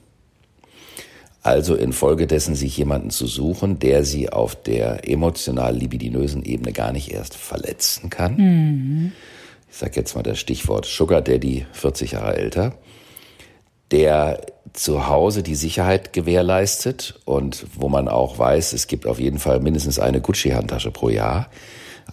Also 1.40 1.76
infolgedessen 1.76 2.56
sich 2.56 2.76
jemanden 2.76 3.10
zu 3.10 3.28
suchen, 3.28 3.78
der 3.78 4.04
sie 4.04 4.28
auf 4.28 4.60
der 4.60 5.08
emotional 5.08 5.76
libidinösen 5.76 6.42
Ebene 6.42 6.72
gar 6.72 6.90
nicht 6.90 7.12
erst 7.12 7.36
verletzen 7.36 8.10
kann. 8.10 8.34
Mhm. 8.34 9.12
Ich 9.70 9.76
sage 9.76 9.92
jetzt 9.94 10.16
mal 10.16 10.24
das 10.24 10.40
Stichwort 10.40 10.84
Sugar 10.84 11.22
Daddy, 11.22 11.64
40 11.70 12.10
Jahre 12.10 12.36
älter, 12.36 12.74
der 13.92 14.44
zu 14.72 15.06
Hause 15.08 15.42
die 15.42 15.54
Sicherheit 15.54 16.12
gewährleistet 16.12 17.20
und 17.24 17.66
wo 17.74 17.88
man 17.88 18.08
auch 18.08 18.38
weiß, 18.38 18.72
es 18.72 18.86
gibt 18.86 19.06
auf 19.06 19.18
jeden 19.18 19.38
Fall 19.38 19.60
mindestens 19.60 19.98
eine 19.98 20.20
Gucci-Handtasche 20.20 20.90
pro 20.90 21.08
Jahr 21.08 21.48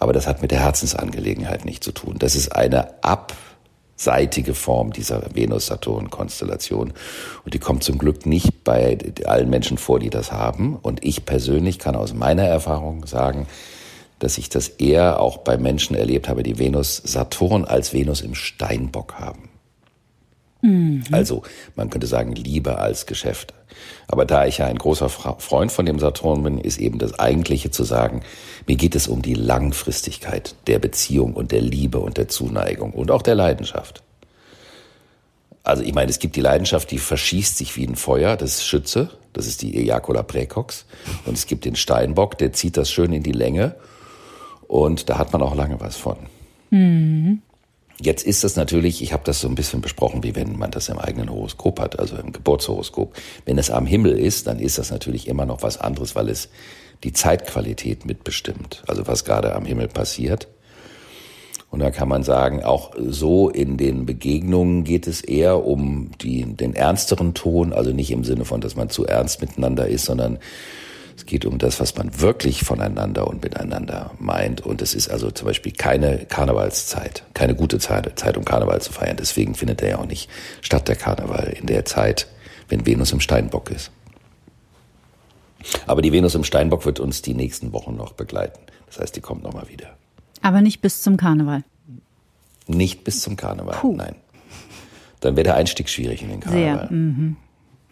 aber 0.00 0.12
das 0.14 0.26
hat 0.26 0.42
mit 0.42 0.50
der 0.50 0.60
Herzensangelegenheit 0.60 1.64
nichts 1.64 1.84
zu 1.84 1.92
tun. 1.92 2.16
Das 2.18 2.34
ist 2.34 2.56
eine 2.56 3.02
abseitige 3.04 4.54
Form 4.54 4.92
dieser 4.92 5.34
Venus-Saturn-Konstellation. 5.34 6.94
Und 7.44 7.54
die 7.54 7.58
kommt 7.58 7.84
zum 7.84 7.98
Glück 7.98 8.24
nicht 8.24 8.64
bei 8.64 8.96
allen 9.26 9.50
Menschen 9.50 9.78
vor, 9.78 10.00
die 10.00 10.10
das 10.10 10.32
haben. 10.32 10.76
Und 10.76 11.04
ich 11.04 11.26
persönlich 11.26 11.78
kann 11.78 11.96
aus 11.96 12.14
meiner 12.14 12.44
Erfahrung 12.44 13.06
sagen, 13.06 13.46
dass 14.18 14.38
ich 14.38 14.48
das 14.48 14.68
eher 14.68 15.20
auch 15.20 15.38
bei 15.38 15.58
Menschen 15.58 15.94
erlebt 15.94 16.28
habe, 16.28 16.42
die 16.42 16.58
Venus-Saturn 16.58 17.66
als 17.66 17.92
Venus 17.92 18.22
im 18.22 18.34
Steinbock 18.34 19.14
haben. 19.14 19.49
Mhm. 20.62 21.04
Also 21.10 21.42
man 21.76 21.90
könnte 21.90 22.06
sagen, 22.06 22.34
Liebe 22.34 22.78
als 22.78 23.06
Geschäft. 23.06 23.54
Aber 24.08 24.24
da 24.24 24.46
ich 24.46 24.58
ja 24.58 24.66
ein 24.66 24.78
großer 24.78 25.08
Freund 25.08 25.72
von 25.72 25.86
dem 25.86 25.98
Saturn 25.98 26.42
bin, 26.42 26.58
ist 26.58 26.78
eben 26.78 26.98
das 26.98 27.18
Eigentliche 27.18 27.70
zu 27.70 27.84
sagen, 27.84 28.22
mir 28.66 28.76
geht 28.76 28.94
es 28.94 29.08
um 29.08 29.22
die 29.22 29.34
Langfristigkeit 29.34 30.54
der 30.66 30.78
Beziehung 30.78 31.34
und 31.34 31.52
der 31.52 31.60
Liebe 31.60 31.98
und 32.00 32.16
der 32.16 32.28
Zuneigung 32.28 32.92
und 32.92 33.10
auch 33.10 33.22
der 33.22 33.34
Leidenschaft. 33.34 34.02
Also 35.62 35.82
ich 35.82 35.94
meine, 35.94 36.10
es 36.10 36.18
gibt 36.18 36.36
die 36.36 36.40
Leidenschaft, 36.40 36.90
die 36.90 36.98
verschießt 36.98 37.56
sich 37.56 37.76
wie 37.76 37.86
ein 37.86 37.96
Feuer, 37.96 38.36
das 38.36 38.56
ist 38.56 38.66
Schütze, 38.66 39.10
das 39.32 39.46
ist 39.46 39.62
die 39.62 39.76
Ejacula 39.76 40.22
praecox. 40.22 40.86
Und 41.26 41.34
es 41.34 41.46
gibt 41.46 41.64
den 41.64 41.76
Steinbock, 41.76 42.38
der 42.38 42.52
zieht 42.52 42.76
das 42.76 42.90
schön 42.90 43.12
in 43.12 43.22
die 43.22 43.32
Länge 43.32 43.76
und 44.66 45.08
da 45.08 45.18
hat 45.18 45.32
man 45.32 45.42
auch 45.42 45.54
lange 45.54 45.80
was 45.80 45.96
von. 45.96 46.16
Mhm. 46.70 47.42
Jetzt 48.02 48.24
ist 48.24 48.44
das 48.44 48.56
natürlich, 48.56 49.02
ich 49.02 49.12
habe 49.12 49.24
das 49.24 49.40
so 49.40 49.48
ein 49.48 49.54
bisschen 49.54 49.82
besprochen, 49.82 50.22
wie 50.22 50.34
wenn 50.34 50.58
man 50.58 50.70
das 50.70 50.88
im 50.88 50.98
eigenen 50.98 51.30
Horoskop 51.30 51.80
hat, 51.80 51.98
also 51.98 52.16
im 52.16 52.32
Geburtshoroskop. 52.32 53.14
Wenn 53.44 53.58
es 53.58 53.70
am 53.70 53.84
Himmel 53.84 54.18
ist, 54.18 54.46
dann 54.46 54.58
ist 54.58 54.78
das 54.78 54.90
natürlich 54.90 55.28
immer 55.28 55.44
noch 55.44 55.62
was 55.62 55.76
anderes, 55.76 56.16
weil 56.16 56.30
es 56.30 56.48
die 57.04 57.12
Zeitqualität 57.12 58.06
mitbestimmt, 58.06 58.82
also 58.86 59.06
was 59.06 59.24
gerade 59.24 59.54
am 59.54 59.66
Himmel 59.66 59.88
passiert. 59.88 60.48
Und 61.70 61.80
da 61.80 61.90
kann 61.90 62.08
man 62.08 62.24
sagen, 62.24 62.64
auch 62.64 62.92
so 62.98 63.48
in 63.48 63.76
den 63.76 64.06
Begegnungen 64.06 64.82
geht 64.82 65.06
es 65.06 65.20
eher 65.20 65.64
um 65.64 66.10
die, 66.20 66.44
den 66.44 66.74
ernsteren 66.74 67.34
Ton, 67.34 67.72
also 67.72 67.92
nicht 67.92 68.10
im 68.10 68.24
Sinne 68.24 68.44
von, 68.44 68.60
dass 68.60 68.76
man 68.76 68.88
zu 68.88 69.06
ernst 69.06 69.40
miteinander 69.40 69.86
ist, 69.86 70.06
sondern 70.06 70.38
es 71.20 71.26
geht 71.26 71.44
um 71.44 71.58
das, 71.58 71.80
was 71.80 71.96
man 71.96 72.18
wirklich 72.18 72.64
voneinander 72.64 73.26
und 73.26 73.42
miteinander 73.42 74.12
meint. 74.18 74.62
Und 74.62 74.80
es 74.80 74.94
ist 74.94 75.10
also 75.10 75.30
zum 75.30 75.46
Beispiel 75.46 75.70
keine 75.70 76.24
Karnevalszeit, 76.24 77.24
keine 77.34 77.54
gute 77.54 77.78
Zeit, 77.78 78.18
Zeit, 78.18 78.38
um 78.38 78.44
Karneval 78.46 78.80
zu 78.80 78.90
feiern. 78.90 79.18
Deswegen 79.18 79.54
findet 79.54 79.82
er 79.82 79.90
ja 79.90 79.98
auch 79.98 80.06
nicht 80.06 80.30
statt, 80.62 80.88
der 80.88 80.96
Karneval, 80.96 81.54
in 81.60 81.66
der 81.66 81.84
Zeit, 81.84 82.26
wenn 82.70 82.86
Venus 82.86 83.12
im 83.12 83.20
Steinbock 83.20 83.70
ist. 83.70 83.90
Aber 85.86 86.00
die 86.00 86.10
Venus 86.10 86.34
im 86.34 86.42
Steinbock 86.44 86.86
wird 86.86 87.00
uns 87.00 87.20
die 87.20 87.34
nächsten 87.34 87.74
Wochen 87.74 87.96
noch 87.96 88.12
begleiten. 88.12 88.60
Das 88.86 88.98
heißt, 88.98 89.14
die 89.14 89.20
kommt 89.20 89.42
nochmal 89.42 89.68
wieder. 89.68 89.90
Aber 90.40 90.62
nicht 90.62 90.80
bis 90.80 91.02
zum 91.02 91.18
Karneval. 91.18 91.64
Nicht 92.66 93.04
bis 93.04 93.20
zum 93.20 93.36
Karneval, 93.36 93.76
Puh. 93.78 93.94
nein. 93.94 94.14
Dann 95.20 95.36
wäre 95.36 95.44
der 95.44 95.56
Einstieg 95.56 95.90
schwierig 95.90 96.22
in 96.22 96.30
den 96.30 96.40
Karneval. 96.40 96.88
Sehr. 96.88 96.90
Mhm. 96.90 97.36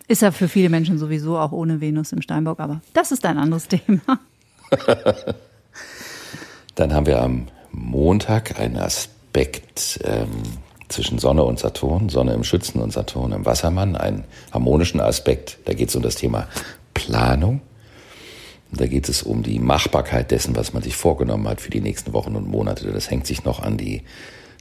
Ist 0.08 0.22
ja 0.22 0.30
für 0.30 0.48
viele 0.48 0.70
Menschen 0.70 0.98
sowieso 0.98 1.38
auch 1.38 1.52
ohne 1.52 1.82
Venus 1.82 2.12
im 2.12 2.22
Steinbock, 2.22 2.60
aber 2.60 2.80
das 2.94 3.12
ist 3.12 3.26
ein 3.26 3.36
anderes 3.36 3.68
Thema. 3.68 4.18
Dann 6.74 6.94
haben 6.94 7.06
wir 7.06 7.20
am 7.20 7.48
Montag 7.72 8.58
einen 8.58 8.78
Aspekt 8.78 10.00
ähm, 10.04 10.30
zwischen 10.88 11.18
Sonne 11.18 11.44
und 11.44 11.58
Saturn, 11.58 12.08
Sonne 12.08 12.32
im 12.32 12.42
Schützen 12.42 12.80
und 12.80 12.90
Saturn 12.90 13.32
im 13.32 13.44
Wassermann, 13.44 13.96
einen 13.96 14.24
harmonischen 14.50 15.00
Aspekt. 15.00 15.58
Da 15.66 15.74
geht 15.74 15.90
es 15.90 15.96
um 15.96 16.02
das 16.02 16.14
Thema 16.14 16.48
Planung. 16.94 17.60
Da 18.72 18.86
geht 18.86 19.10
es 19.10 19.22
um 19.22 19.42
die 19.42 19.58
Machbarkeit 19.58 20.30
dessen, 20.30 20.56
was 20.56 20.72
man 20.72 20.82
sich 20.82 20.96
vorgenommen 20.96 21.48
hat 21.48 21.60
für 21.60 21.70
die 21.70 21.80
nächsten 21.82 22.14
Wochen 22.14 22.34
und 22.34 22.48
Monate. 22.48 22.90
Das 22.92 23.10
hängt 23.10 23.26
sich 23.26 23.44
noch 23.44 23.60
an 23.60 23.76
die 23.76 24.02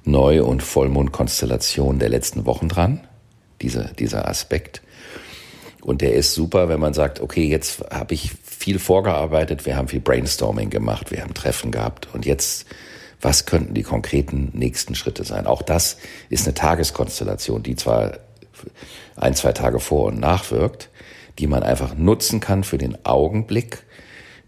Neu- 0.04 0.44
und 0.44 0.62
Vollmondkonstellation 0.62 2.00
der 2.00 2.10
letzten 2.10 2.46
Wochen 2.46 2.68
dran, 2.68 3.02
dieser, 3.62 3.86
dieser 3.94 4.28
Aspekt. 4.28 4.82
Und 5.82 6.02
der 6.02 6.14
ist 6.14 6.34
super, 6.34 6.70
wenn 6.70 6.80
man 6.80 6.94
sagt, 6.94 7.22
okay, 7.22 7.48
jetzt 7.48 7.84
habe 7.92 8.14
ich 8.14 8.32
viel 8.44 8.80
vorgearbeitet, 8.80 9.66
wir 9.66 9.78
haben 9.78 9.88
viel 9.88 10.00
Brainstorming 10.00 10.70
gemacht, 10.70 11.12
wir 11.12 11.22
haben 11.22 11.34
Treffen 11.34 11.72
gehabt 11.72 12.10
und 12.14 12.26
jetzt, 12.26 12.66
was 13.22 13.46
könnten 13.46 13.74
die 13.74 13.84
konkreten 13.84 14.52
nächsten 14.54 14.96
Schritte 14.96 15.24
sein? 15.24 15.48
Auch 15.48 15.62
das 15.62 15.98
ist 16.30 16.46
eine 16.46 16.54
Tageskonstellation, 16.56 17.64
die 17.64 17.76
zwar 17.76 18.18
ein, 19.16 19.36
zwei 19.36 19.54
Tage 19.54 19.80
vor 19.80 20.08
und 20.08 20.20
nachwirkt, 20.20 20.90
die 21.40 21.48
man 21.48 21.64
einfach 21.64 21.96
nutzen 21.96 22.40
kann 22.40 22.64
für 22.64 22.78
den 22.78 23.06
Augenblick, 23.06 23.84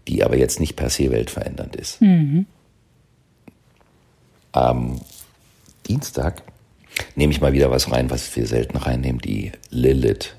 die 0.08 0.24
aber 0.24 0.36
jetzt 0.36 0.60
nicht 0.60 0.76
per 0.76 0.90
se 0.90 1.10
weltverändernd 1.10 1.76
ist. 1.76 2.00
Mhm. 2.00 2.46
Am 4.52 5.00
Dienstag 5.86 6.42
nehme 7.14 7.32
ich 7.32 7.40
mal 7.40 7.52
wieder 7.52 7.70
was 7.70 7.90
rein, 7.92 8.10
was 8.10 8.34
wir 8.34 8.46
selten 8.46 8.76
reinnehmen, 8.76 9.20
die 9.20 9.52
Lilith. 9.70 10.34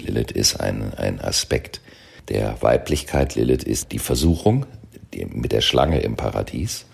Lilith 0.00 0.32
ist 0.32 0.60
ein, 0.60 0.94
ein 0.94 1.20
Aspekt 1.20 1.80
der 2.28 2.60
Weiblichkeit. 2.62 3.34
Lilith 3.34 3.64
ist 3.64 3.92
die 3.92 3.98
Versuchung 3.98 4.66
die, 5.12 5.24
mit 5.26 5.52
der 5.52 5.60
Schlange 5.60 6.00
im 6.00 6.16
Paradies. 6.16 6.86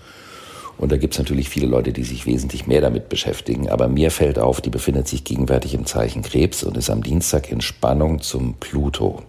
Und 0.78 0.92
da 0.92 0.97
gibt 0.97 1.14
es 1.14 1.19
natürlich 1.19 1.49
viele 1.49 1.66
Leute, 1.66 1.92
die 1.92 2.04
sich 2.04 2.25
wesentlich 2.25 2.66
mehr 2.66 2.80
damit 2.80 3.09
beschäftigen. 3.09 3.69
Aber 3.69 3.88
mir 3.88 4.11
fällt 4.11 4.38
auf, 4.38 4.61
die 4.61 4.71
befindet 4.71 5.09
sich 5.09 5.25
gegenwärtig 5.25 5.75
im 5.75 5.85
Zeichen 5.85 6.23
Krebs 6.23 6.62
und 6.62 6.76
ist 6.76 6.88
am 6.88 7.02
Dienstag 7.02 7.50
in 7.50 7.61
Spannung 7.61 8.23
zum 8.23 8.54
Pluto. 8.54 9.23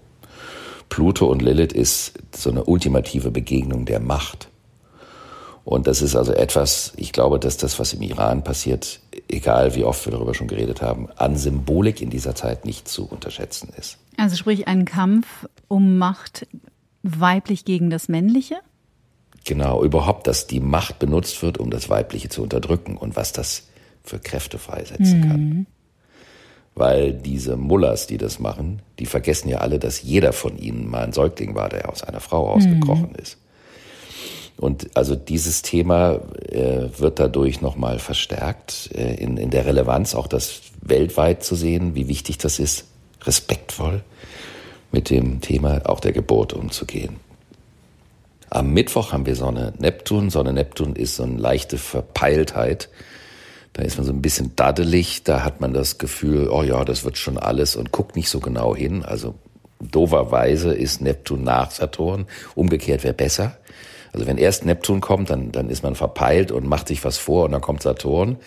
Pluto 0.88 1.26
und 1.28 1.42
Lilith 1.42 1.74
ist 1.74 2.14
so 2.36 2.50
eine 2.52 2.64
ultimative 2.64 3.32
Begegnung 3.32 3.86
der 3.86 4.00
Macht. 4.00 4.51
Und 5.64 5.88
das 5.88 6.02
ist 6.02 6.16
also 6.16 6.34
etwas, 6.34 6.94
ich 6.98 7.12
glaube, 7.12 7.40
dass 7.40 7.58
das, 7.58 7.78
was 7.80 7.94
im 7.94 8.02
Iran 8.02 8.44
passiert, 8.44 9.00
egal 9.28 9.76
wie 9.76 9.84
oft 9.84 10.06
wir 10.06 10.12
darüber 10.12 10.34
schon 10.34 10.48
geredet 10.48 10.82
haben, 10.82 11.10
an 11.18 11.38
Symbolik 11.38 12.02
in 12.02 12.10
dieser 12.10 12.34
Zeit 12.36 12.66
nicht 12.66 12.88
zu 12.88 13.06
unterschätzen 13.06 13.70
ist. 13.78 13.98
Also 14.18 14.36
sprich 14.36 14.68
ein 14.68 14.86
Kampf 14.86 15.28
um 15.68 15.98
Macht 15.98 16.48
weiblich 17.04 17.66
gegen 17.66 17.90
das 17.90 18.08
Männliche? 18.08 18.56
Genau, 19.46 19.84
überhaupt, 19.84 20.28
dass 20.28 20.48
die 20.48 20.60
Macht 20.60 21.00
benutzt 21.00 21.42
wird, 21.42 21.58
um 21.58 21.72
das 21.72 21.90
Weibliche 21.90 22.30
zu 22.30 22.44
unterdrücken 22.44 22.98
und 22.98 23.16
was 23.16 23.32
das 23.32 23.68
für 24.04 24.20
Kräfte 24.20 24.58
freisetzen 24.58 25.20
mhm. 25.20 25.28
kann. 25.28 25.68
Weil 26.74 27.14
diese 27.14 27.58
Mullers, 27.58 28.08
die 28.08 28.18
das 28.18 28.40
machen, 28.40 28.82
die 29.00 29.06
vergessen 29.06 29.50
ja 29.50 29.58
alle, 29.58 29.78
dass 29.78 30.02
jeder 30.02 30.32
von 30.32 30.58
ihnen 30.58 30.90
mal 30.90 31.04
ein 31.04 31.14
Säugling 31.14 31.54
war, 31.56 31.70
der 31.70 31.90
aus 31.90 32.04
einer 32.04 32.20
Frau 32.20 32.50
ausgekrochen 32.50 33.10
mhm. 33.10 33.22
ist. 33.22 33.38
Und 34.62 34.96
also 34.96 35.16
dieses 35.16 35.64
Thema 35.64 36.20
äh, 36.48 36.88
wird 36.96 37.20
dadurch 37.20 37.62
nochmal 37.62 37.98
verstärkt 37.98 38.92
äh, 38.94 39.16
in, 39.16 39.38
in 39.38 39.50
der 39.50 39.66
Relevanz, 39.66 40.14
auch 40.14 40.28
das 40.28 40.62
weltweit 40.84 41.44
zu 41.44 41.56
sehen, 41.56 41.96
wie 41.96 42.08
wichtig 42.08 42.38
das 42.38 42.60
ist, 42.60 42.86
respektvoll 43.24 44.04
mit 44.92 45.10
dem 45.10 45.42
Thema 45.42 45.82
auch 45.86 46.00
der 46.00 46.12
Geburt 46.12 46.54
umzugehen. 46.54 47.16
Am 48.52 48.72
Mittwoch 48.72 49.14
haben 49.14 49.26
wir 49.26 49.36
Sonne 49.36 49.74
Neptun. 49.80 50.30
Sonne 50.30 50.54
Neptun 50.54 50.96
ist 50.96 51.16
so 51.16 51.24
eine 51.24 51.38
leichte 51.38 51.80
Verpeiltheit. 51.80 52.90
Da 53.74 53.82
ist 53.82 53.98
man 53.98 54.06
so 54.06 54.14
ein 54.14 54.22
bisschen 54.22 54.56
daddelig, 54.56 55.24
da 55.24 55.44
hat 55.44 55.60
man 55.60 55.74
das 55.74 55.98
Gefühl, 55.98 56.50
oh 56.50 56.62
ja, 56.62 56.86
das 56.86 57.04
wird 57.04 57.18
schon 57.18 57.40
alles 57.40 57.76
und 57.76 57.92
guckt 57.92 58.16
nicht 58.16 58.30
so 58.30 58.40
genau 58.40 58.76
hin. 58.76 59.04
Also 59.04 59.34
doverweise 59.80 60.72
ist 60.72 61.02
Neptun 61.02 61.44
nach 61.44 61.72
Saturn. 61.72 62.28
Umgekehrt 62.54 63.04
wäre 63.04 63.16
besser. 63.16 63.58
Also 64.14 64.28
wenn 64.28 64.38
erst 64.38 64.66
Neptun 64.66 65.02
kommt, 65.02 65.30
dann, 65.30 65.52
dann 65.52 65.70
ist 65.70 65.84
man 65.84 65.96
verpeilt 65.96 66.52
und 66.52 66.68
macht 66.68 66.88
sich 66.88 67.04
was 67.04 67.18
vor 67.18 67.46
und 67.46 67.52
dann 67.52 67.62
kommt 67.62 67.82
Saturn. 67.82 68.38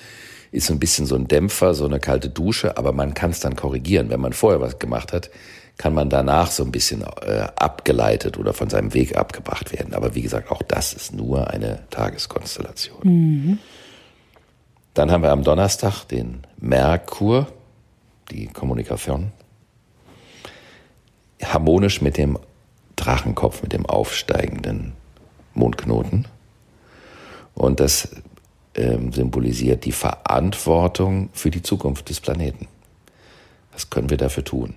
Ist 0.52 0.66
so 0.66 0.73
ein 0.73 0.78
bisschen 0.78 1.06
so 1.06 1.16
ein 1.16 1.26
Dämpfer, 1.26 1.75
so 1.75 1.85
eine 1.85 1.99
kalte 1.99 2.28
Dusche, 2.28 2.76
aber 2.76 2.92
man 2.92 3.14
kann 3.14 3.30
es 3.30 3.40
dann 3.40 3.56
korrigieren. 3.56 4.11
Wenn 4.11 4.21
man 4.21 4.33
vorher 4.33 4.61
was 4.61 4.78
gemacht 4.78 5.12
hat, 5.12 5.30
kann 5.76 5.94
man 5.94 6.09
danach 6.09 6.50
so 6.50 6.62
ein 6.62 6.71
bisschen 6.71 7.02
äh, 7.02 7.47
abgeleitet 7.56 8.38
oder 8.38 8.52
von 8.52 8.71
seinem 8.71 8.94
Weg 8.94 9.16
abgebracht 9.16 9.73
werden. 9.73 9.94
Aber 9.94 10.14
wie 10.14 10.23
gesagt, 10.23 10.50
auch 10.50 10.62
das 10.62 10.92
ist 10.92 11.12
nur 11.12 11.50
eine 11.50 11.80
Tageskonstellation. 11.90 13.00
Mhm. 13.02 13.59
Dann 14.92 15.11
haben 15.11 15.23
wir 15.23 15.33
am 15.33 15.42
Donnerstag 15.42 16.04
den 16.04 16.42
Merkur, 16.59 17.49
die 18.30 18.47
Kommunikation, 18.47 19.33
harmonisch 21.42 22.00
mit 22.00 22.16
dem 22.16 22.38
Drachenkopf, 22.94 23.62
mit 23.62 23.73
dem 23.73 23.87
aufsteigenden 23.87 24.92
Mondknoten. 25.54 26.26
Und 27.54 27.80
das 27.80 28.08
ähm, 28.75 29.12
symbolisiert 29.12 29.84
die 29.84 29.92
Verantwortung 29.92 31.30
für 31.32 31.50
die 31.50 31.62
Zukunft 31.62 32.08
des 32.08 32.20
Planeten. 32.20 32.68
Was 33.73 33.90
können 33.90 34.11
wir 34.11 34.16
dafür 34.16 34.44
tun? 34.44 34.75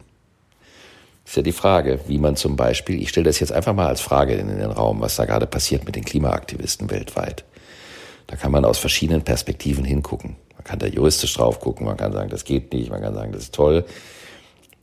ist 1.28 1.36
ja 1.36 1.44
die 1.44 1.52
Frage, 1.52 2.00
wie 2.08 2.20
man 2.20 2.38
zum 2.38 2.56
Beispiel, 2.56 3.02
ich 3.02 3.10
stelle 3.10 3.26
das 3.26 3.40
jetzt 3.42 3.52
einfach 3.52 3.74
mal 3.74 3.88
als 3.88 4.00
Frage 4.00 4.34
in 4.36 4.48
den 4.48 4.72
Raum, 4.72 5.02
was 5.02 5.18
da 5.18 5.26
gerade 5.26 5.46
passiert 5.46 5.84
mit 5.84 5.96
den 5.98 6.06
Klimaaktivisten 6.06 6.90
weltweit. 6.90 7.44
Da 8.28 8.38
kann 8.38 8.52
man 8.52 8.64
aus 8.64 8.78
verschiedenen 8.78 9.24
Perspektiven 9.24 9.84
hingucken. 9.84 10.38
Man 10.56 10.64
kann 10.64 10.80
da 10.80 10.88
juristisch 10.88 11.34
drauf 11.34 11.60
gucken, 11.60 11.86
man 11.86 11.98
kann 11.98 12.14
sagen, 12.14 12.30
das 12.30 12.46
geht 12.46 12.72
nicht, 12.72 12.90
man 12.90 13.02
kann 13.02 13.14
sagen, 13.14 13.34
das 13.34 13.44
ist 13.44 13.56
toll. 13.56 13.84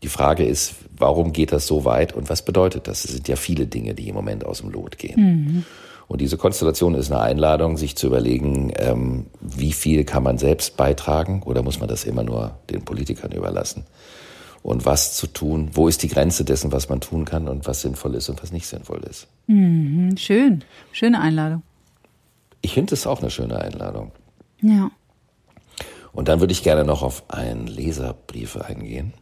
Die 0.03 0.09
Frage 0.09 0.45
ist, 0.45 0.75
warum 0.95 1.33
geht 1.33 1.51
das 1.51 1.67
so 1.67 1.87
weit 1.87 2.13
und 2.13 2.29
was 2.29 2.43
bedeutet 2.43 2.89
das? 2.89 3.07
Es 3.07 3.13
sind 3.13 3.27
ja 3.27 3.37
viele 3.37 3.67
Dinge, 3.67 3.95
die 3.95 4.09
im 4.09 4.15
Moment 4.15 4.45
aus 4.45 4.59
dem 4.59 4.71
Lot 4.71 4.99
gehen. 4.99 5.17
Mhm. 5.17 5.65
Und 6.07 6.21
diese 6.21 6.37
Konstellation 6.37 6.95
ist 6.95 7.11
eine 7.11 7.21
Einladung, 7.21 7.77
sich 7.77 7.97
zu 7.97 8.07
überlegen, 8.07 8.73
ähm, 8.77 9.27
wie 9.41 9.73
viel 9.73 10.05
kann 10.05 10.23
man 10.23 10.39
selbst 10.39 10.77
beitragen 10.77 11.43
oder 11.43 11.63
muss 11.63 11.81
man 11.81 11.89
das 11.89 12.05
immer 12.05 12.23
nur 12.23 12.59
den 12.71 12.85
Politikern 12.85 13.33
überlassen? 13.33 13.85
Und 14.63 14.87
was 14.87 15.15
zu 15.15 15.27
tun, 15.27 15.71
wo 15.73 15.89
ist 15.89 16.03
die 16.03 16.09
Grenze 16.09 16.45
dessen, 16.45 16.73
was 16.73 16.89
man 16.89 17.01
tun 17.01 17.25
kann 17.25 17.49
und 17.49 17.67
was 17.67 17.83
sinnvoll 17.83 18.15
ist 18.15 18.29
und 18.29 18.43
was 18.43 18.53
nicht 18.53 18.67
sinnvoll 18.67 19.03
ist. 19.09 19.27
Mhm, 19.47 20.17
schön, 20.17 20.65
schöne 20.93 21.21
Einladung. 21.21 21.63
Ich 22.63 22.73
finde 22.73 22.95
es 22.95 23.07
auch 23.07 23.21
eine 23.21 23.31
schöne 23.31 23.59
Einladung. 23.59 24.13
Ja. 24.63 24.91
Und 26.13 26.29
dann 26.29 26.41
würde 26.41 26.53
ich 26.53 26.63
gerne 26.63 26.85
noch 26.85 27.03
auf 27.03 27.25
einen 27.29 27.67
Leserbrief 27.67 28.57
eingehen. 28.57 29.13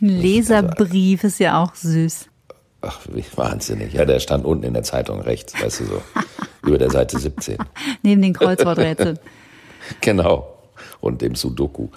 Ein 0.00 0.20
Leserbrief 0.20 1.24
ist 1.24 1.40
ja 1.40 1.60
auch 1.60 1.74
süß. 1.74 2.28
Ach, 2.80 3.00
wie 3.12 3.24
wahnsinnig. 3.34 3.92
Ja, 3.92 4.04
der 4.04 4.20
stand 4.20 4.44
unten 4.44 4.64
in 4.64 4.74
der 4.74 4.84
Zeitung 4.84 5.20
rechts, 5.20 5.54
weißt 5.60 5.80
du 5.80 5.84
so. 5.84 6.02
über 6.62 6.78
der 6.78 6.90
Seite 6.90 7.18
17. 7.18 7.58
Neben 8.02 8.22
den 8.22 8.32
Kreuzworträtseln. 8.32 9.18
genau. 10.00 10.54
Und 11.00 11.22
dem 11.22 11.34
Sudoku. 11.34 11.88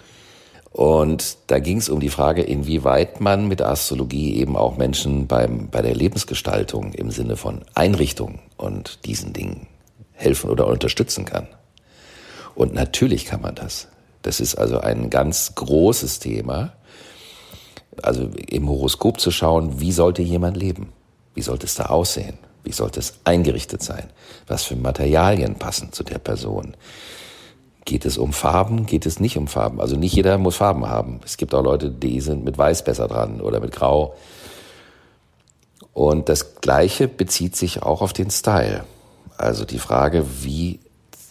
Und 0.71 1.37
da 1.47 1.59
ging 1.59 1.77
es 1.77 1.89
um 1.89 1.99
die 1.99 2.09
Frage, 2.09 2.41
inwieweit 2.41 3.19
man 3.19 3.47
mit 3.47 3.61
Astrologie 3.61 4.37
eben 4.37 4.55
auch 4.55 4.77
Menschen 4.77 5.27
beim, 5.27 5.69
bei 5.69 5.81
der 5.81 5.93
Lebensgestaltung 5.93 6.93
im 6.93 7.11
Sinne 7.11 7.35
von 7.35 7.61
Einrichtung 7.75 8.39
und 8.55 9.05
diesen 9.05 9.33
Dingen 9.33 9.67
helfen 10.13 10.49
oder 10.49 10.67
unterstützen 10.67 11.25
kann. 11.25 11.47
Und 12.55 12.73
natürlich 12.73 13.25
kann 13.25 13.41
man 13.41 13.55
das. 13.55 13.89
Das 14.21 14.39
ist 14.39 14.55
also 14.55 14.79
ein 14.79 15.09
ganz 15.09 15.55
großes 15.55 16.19
Thema 16.19 16.73
also 18.01 18.29
im 18.47 18.69
Horoskop 18.69 19.19
zu 19.19 19.31
schauen, 19.31 19.79
wie 19.79 19.91
sollte 19.91 20.21
jemand 20.21 20.57
leben? 20.57 20.93
Wie 21.33 21.41
sollte 21.41 21.65
es 21.65 21.75
da 21.75 21.85
aussehen? 21.85 22.37
Wie 22.63 22.71
sollte 22.71 22.99
es 22.99 23.19
eingerichtet 23.23 23.81
sein? 23.81 24.09
Was 24.47 24.63
für 24.63 24.75
Materialien 24.75 25.55
passen 25.55 25.91
zu 25.91 26.03
der 26.03 26.19
Person? 26.19 26.75
Geht 27.85 28.05
es 28.05 28.17
um 28.17 28.33
Farben? 28.33 28.85
Geht 28.85 29.05
es 29.05 29.19
nicht 29.19 29.37
um 29.37 29.47
Farben? 29.47 29.81
Also 29.81 29.95
nicht 29.95 30.13
jeder 30.13 30.37
muss 30.37 30.57
Farben 30.57 30.87
haben. 30.87 31.19
Es 31.25 31.37
gibt 31.37 31.55
auch 31.55 31.63
Leute, 31.63 31.89
die 31.89 32.21
sind 32.21 32.43
mit 32.43 32.57
Weiß 32.57 32.83
besser 32.83 33.07
dran 33.07 33.41
oder 33.41 33.59
mit 33.59 33.71
Grau. 33.71 34.15
Und 35.93 36.29
das 36.29 36.61
Gleiche 36.61 37.07
bezieht 37.07 37.55
sich 37.55 37.81
auch 37.81 38.01
auf 38.01 38.13
den 38.13 38.29
Style. 38.29 38.85
Also 39.37 39.65
die 39.65 39.79
Frage, 39.79 40.25
wie, 40.43 40.79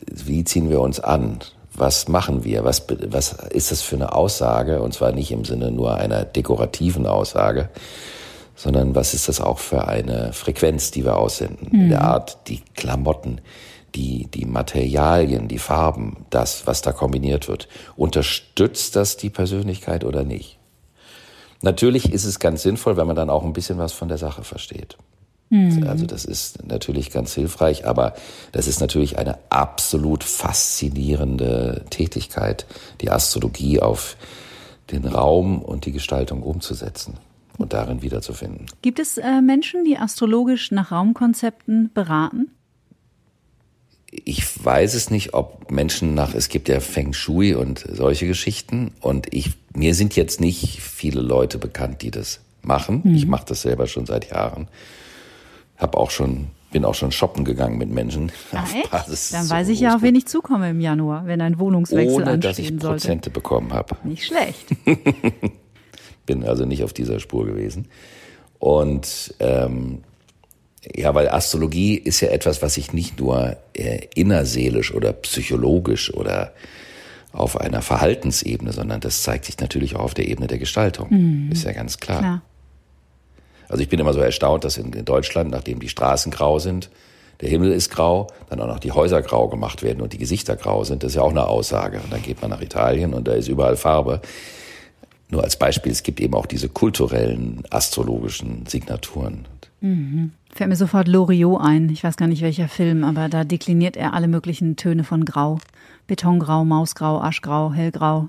wie 0.06 0.44
ziehen 0.44 0.68
wir 0.68 0.80
uns 0.80 0.98
an? 0.98 1.38
Was 1.80 2.08
machen 2.08 2.44
wir? 2.44 2.64
Was, 2.64 2.84
was 2.88 3.32
ist 3.50 3.72
das 3.72 3.82
für 3.82 3.96
eine 3.96 4.14
Aussage? 4.14 4.82
Und 4.82 4.94
zwar 4.94 5.12
nicht 5.12 5.32
im 5.32 5.44
Sinne 5.44 5.70
nur 5.70 5.94
einer 5.94 6.24
dekorativen 6.24 7.06
Aussage, 7.06 7.70
sondern 8.54 8.94
was 8.94 9.14
ist 9.14 9.28
das 9.28 9.40
auch 9.40 9.58
für 9.58 9.88
eine 9.88 10.32
Frequenz, 10.32 10.90
die 10.90 11.04
wir 11.04 11.16
aussenden? 11.16 11.68
Mhm. 11.72 11.80
In 11.80 11.88
der 11.88 12.02
Art, 12.02 12.48
die 12.48 12.62
Klamotten, 12.76 13.40
die, 13.94 14.28
die 14.32 14.44
Materialien, 14.44 15.48
die 15.48 15.58
Farben, 15.58 16.26
das, 16.30 16.66
was 16.66 16.82
da 16.82 16.92
kombiniert 16.92 17.48
wird. 17.48 17.68
Unterstützt 17.96 18.94
das 18.94 19.16
die 19.16 19.30
Persönlichkeit 19.30 20.04
oder 20.04 20.22
nicht? 20.22 20.58
Natürlich 21.62 22.12
ist 22.12 22.24
es 22.24 22.38
ganz 22.38 22.62
sinnvoll, 22.62 22.96
wenn 22.96 23.06
man 23.06 23.16
dann 23.16 23.30
auch 23.30 23.44
ein 23.44 23.52
bisschen 23.52 23.78
was 23.78 23.92
von 23.92 24.08
der 24.08 24.18
Sache 24.18 24.44
versteht. 24.44 24.96
Mhm. 25.50 25.86
Also 25.86 26.06
das 26.06 26.24
ist 26.24 26.64
natürlich 26.66 27.10
ganz 27.10 27.34
hilfreich, 27.34 27.84
aber 27.86 28.14
das 28.52 28.68
ist 28.68 28.80
natürlich 28.80 29.18
eine 29.18 29.38
absolut 29.50 30.24
faszinierende 30.24 31.84
Tätigkeit, 31.90 32.66
die 33.00 33.10
Astrologie 33.10 33.80
auf 33.80 34.16
den 34.90 35.04
Raum 35.06 35.60
und 35.60 35.86
die 35.86 35.92
Gestaltung 35.92 36.42
umzusetzen 36.42 37.14
und 37.58 37.72
darin 37.72 38.00
wiederzufinden. 38.00 38.66
Gibt 38.80 39.00
es 39.00 39.18
äh, 39.18 39.40
Menschen, 39.40 39.84
die 39.84 39.98
astrologisch 39.98 40.70
nach 40.70 40.92
Raumkonzepten 40.92 41.90
beraten? 41.92 42.50
Ich 44.12 44.64
weiß 44.64 44.94
es 44.94 45.10
nicht, 45.10 45.34
ob 45.34 45.70
Menschen 45.70 46.14
nach, 46.14 46.34
es 46.34 46.48
gibt 46.48 46.68
ja 46.68 46.80
Feng 46.80 47.12
Shui 47.12 47.54
und 47.54 47.84
solche 47.92 48.26
Geschichten 48.26 48.92
und 49.00 49.32
ich, 49.32 49.50
mir 49.74 49.94
sind 49.94 50.16
jetzt 50.16 50.40
nicht 50.40 50.80
viele 50.80 51.20
Leute 51.20 51.58
bekannt, 51.58 52.02
die 52.02 52.10
das 52.10 52.40
machen. 52.62 53.02
Mhm. 53.04 53.14
Ich 53.14 53.26
mache 53.26 53.46
das 53.46 53.62
selber 53.62 53.86
schon 53.86 54.06
seit 54.06 54.30
Jahren. 54.30 54.68
Hab 55.80 55.96
auch 55.96 56.10
schon, 56.10 56.48
bin 56.70 56.84
auch 56.84 56.94
schon 56.94 57.10
shoppen 57.10 57.44
gegangen 57.44 57.78
mit 57.78 57.90
Menschen. 57.90 58.30
Ah, 58.52 58.64
echt? 58.74 59.32
Dann 59.32 59.48
weiß 59.50 59.68
ich 59.68 59.80
ja, 59.80 59.96
auf 59.96 60.02
wen 60.02 60.14
ich 60.14 60.26
zukomme 60.26 60.70
im 60.70 60.80
Januar, 60.80 61.26
wenn 61.26 61.40
ein 61.40 61.58
Wohnungswechsel 61.58 62.22
Ohne, 62.22 62.30
anstehen 62.32 62.40
dass 62.40 62.58
ich 62.58 62.76
Prozente 62.76 63.26
sollte. 63.26 63.30
bekommen 63.30 63.72
habe. 63.72 63.96
Nicht 64.04 64.26
schlecht. 64.26 64.66
bin 66.26 66.44
also 66.44 66.64
nicht 66.64 66.84
auf 66.84 66.92
dieser 66.92 67.18
Spur 67.18 67.46
gewesen. 67.46 67.88
Und 68.58 69.34
ähm, 69.40 70.02
ja, 70.94 71.14
weil 71.14 71.28
Astrologie 71.28 71.94
ist 71.94 72.20
ja 72.20 72.28
etwas, 72.28 72.62
was 72.62 72.74
sich 72.74 72.92
nicht 72.92 73.18
nur 73.18 73.56
äh, 73.74 74.06
innerseelisch 74.14 74.94
oder 74.94 75.12
psychologisch 75.12 76.12
oder 76.14 76.52
auf 77.32 77.60
einer 77.60 77.82
Verhaltensebene, 77.82 78.72
sondern 78.72 79.00
das 79.00 79.22
zeigt 79.22 79.44
sich 79.44 79.58
natürlich 79.58 79.96
auch 79.96 80.00
auf 80.00 80.14
der 80.14 80.28
Ebene 80.28 80.46
der 80.46 80.58
Gestaltung. 80.58 81.08
Mhm. 81.10 81.52
Ist 81.52 81.64
ja 81.64 81.72
ganz 81.72 81.98
klar. 81.98 82.18
klar. 82.18 82.42
Also 83.70 83.82
ich 83.82 83.88
bin 83.88 84.00
immer 84.00 84.12
so 84.12 84.20
erstaunt, 84.20 84.64
dass 84.64 84.76
in, 84.76 85.04
Deutschland, 85.04 85.50
nachdem 85.50 85.78
die 85.78 85.88
Straßen 85.88 86.32
grau 86.32 86.58
sind, 86.58 86.90
der 87.40 87.48
Himmel 87.48 87.72
ist 87.72 87.90
grau, 87.90 88.26
dann 88.50 88.60
auch 88.60 88.66
noch 88.66 88.80
die 88.80 88.92
Häuser 88.92 89.22
grau 89.22 89.48
gemacht 89.48 89.82
werden 89.82 90.02
und 90.02 90.12
die 90.12 90.18
Gesichter 90.18 90.56
grau 90.56 90.84
sind. 90.84 91.02
Das 91.02 91.12
ist 91.12 91.16
ja 91.16 91.22
auch 91.22 91.30
eine 91.30 91.46
Aussage. 91.46 92.00
Und 92.00 92.12
dann 92.12 92.20
geht 92.20 92.42
man 92.42 92.50
nach 92.50 92.60
Italien 92.60 93.14
und 93.14 93.28
da 93.28 93.32
ist 93.32 93.48
überall 93.48 93.76
Farbe. 93.76 94.20
Nur 95.30 95.44
als 95.44 95.56
Beispiel, 95.56 95.92
es 95.92 96.02
gibt 96.02 96.20
eben 96.20 96.34
auch 96.34 96.46
diese 96.46 96.68
kulturellen 96.68 97.62
astrologischen 97.70 98.66
Signaturen. 98.66 99.46
Mhm. 99.80 100.32
Fällt 100.52 100.68
mir 100.68 100.76
sofort 100.76 101.06
Loriot 101.06 101.60
ein. 101.60 101.88
Ich 101.90 102.02
weiß 102.02 102.16
gar 102.16 102.26
nicht 102.26 102.42
welcher 102.42 102.68
Film, 102.68 103.04
aber 103.04 103.28
da 103.28 103.44
dekliniert 103.44 103.96
er 103.96 104.12
alle 104.14 104.26
möglichen 104.26 104.76
Töne 104.76 105.04
von 105.04 105.24
Grau. 105.24 105.60
Betongrau, 106.08 106.64
Mausgrau, 106.64 107.20
Aschgrau, 107.20 107.72
Hellgrau, 107.72 108.28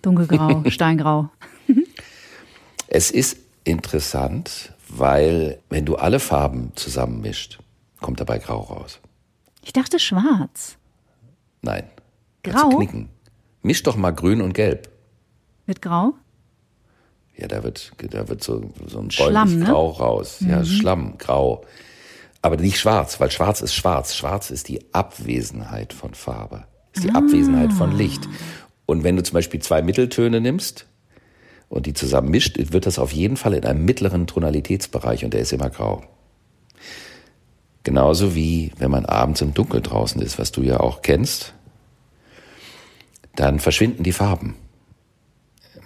Dunkelgrau, 0.00 0.62
Steingrau. 0.68 1.28
es 2.88 3.10
ist 3.10 3.36
interessant, 3.64 4.72
weil 4.88 5.58
wenn 5.68 5.84
du 5.84 5.96
alle 5.96 6.20
Farben 6.20 6.72
zusammenmischt, 6.74 7.58
kommt 8.00 8.20
dabei 8.20 8.38
Grau 8.38 8.60
raus. 8.60 9.00
Ich 9.62 9.72
dachte 9.72 9.98
schwarz. 9.98 10.76
Nein. 11.62 11.84
Grau? 12.42 12.70
Knicken. 12.70 13.10
Misch 13.62 13.82
doch 13.82 13.96
mal 13.96 14.12
grün 14.12 14.40
und 14.40 14.54
gelb. 14.54 14.88
Mit 15.66 15.82
Grau? 15.82 16.14
Ja, 17.36 17.48
da 17.48 17.62
wird, 17.62 17.92
da 17.98 18.28
wird 18.28 18.42
so, 18.42 18.70
so 18.86 19.00
ein 19.00 19.08
bräunlich 19.08 19.56
ne? 19.56 19.64
Grau 19.66 19.90
raus. 19.90 20.40
Mhm. 20.40 20.50
Ja, 20.50 20.64
Schlamm, 20.64 21.18
Grau. 21.18 21.64
Aber 22.42 22.56
nicht 22.56 22.78
schwarz, 22.78 23.20
weil 23.20 23.30
schwarz 23.30 23.60
ist 23.60 23.74
schwarz. 23.74 24.14
Schwarz 24.14 24.50
ist 24.50 24.68
die 24.68 24.80
Abwesenheit 24.94 25.92
von 25.92 26.14
Farbe. 26.14 26.64
Ist 26.94 27.04
die 27.04 27.10
ah. 27.10 27.18
Abwesenheit 27.18 27.72
von 27.72 27.96
Licht. 27.96 28.22
Und 28.86 29.04
wenn 29.04 29.16
du 29.16 29.22
zum 29.22 29.34
Beispiel 29.34 29.60
zwei 29.60 29.82
Mitteltöne 29.82 30.40
nimmst, 30.40 30.86
und 31.70 31.86
die 31.86 31.94
zusammen 31.94 32.30
mischt, 32.30 32.58
wird 32.58 32.84
das 32.84 32.98
auf 32.98 33.12
jeden 33.12 33.38
Fall 33.38 33.54
in 33.54 33.64
einem 33.64 33.84
mittleren 33.84 34.26
Tonalitätsbereich 34.26 35.24
und 35.24 35.32
der 35.32 35.40
ist 35.40 35.52
immer 35.52 35.70
grau. 35.70 36.02
Genauso 37.84 38.34
wie 38.34 38.72
wenn 38.76 38.90
man 38.90 39.06
abends 39.06 39.40
im 39.40 39.54
Dunkeln 39.54 39.82
draußen 39.82 40.20
ist, 40.20 40.38
was 40.38 40.52
du 40.52 40.62
ja 40.62 40.80
auch 40.80 41.00
kennst, 41.00 41.54
dann 43.36 43.60
verschwinden 43.60 44.02
die 44.02 44.12
Farben. 44.12 44.56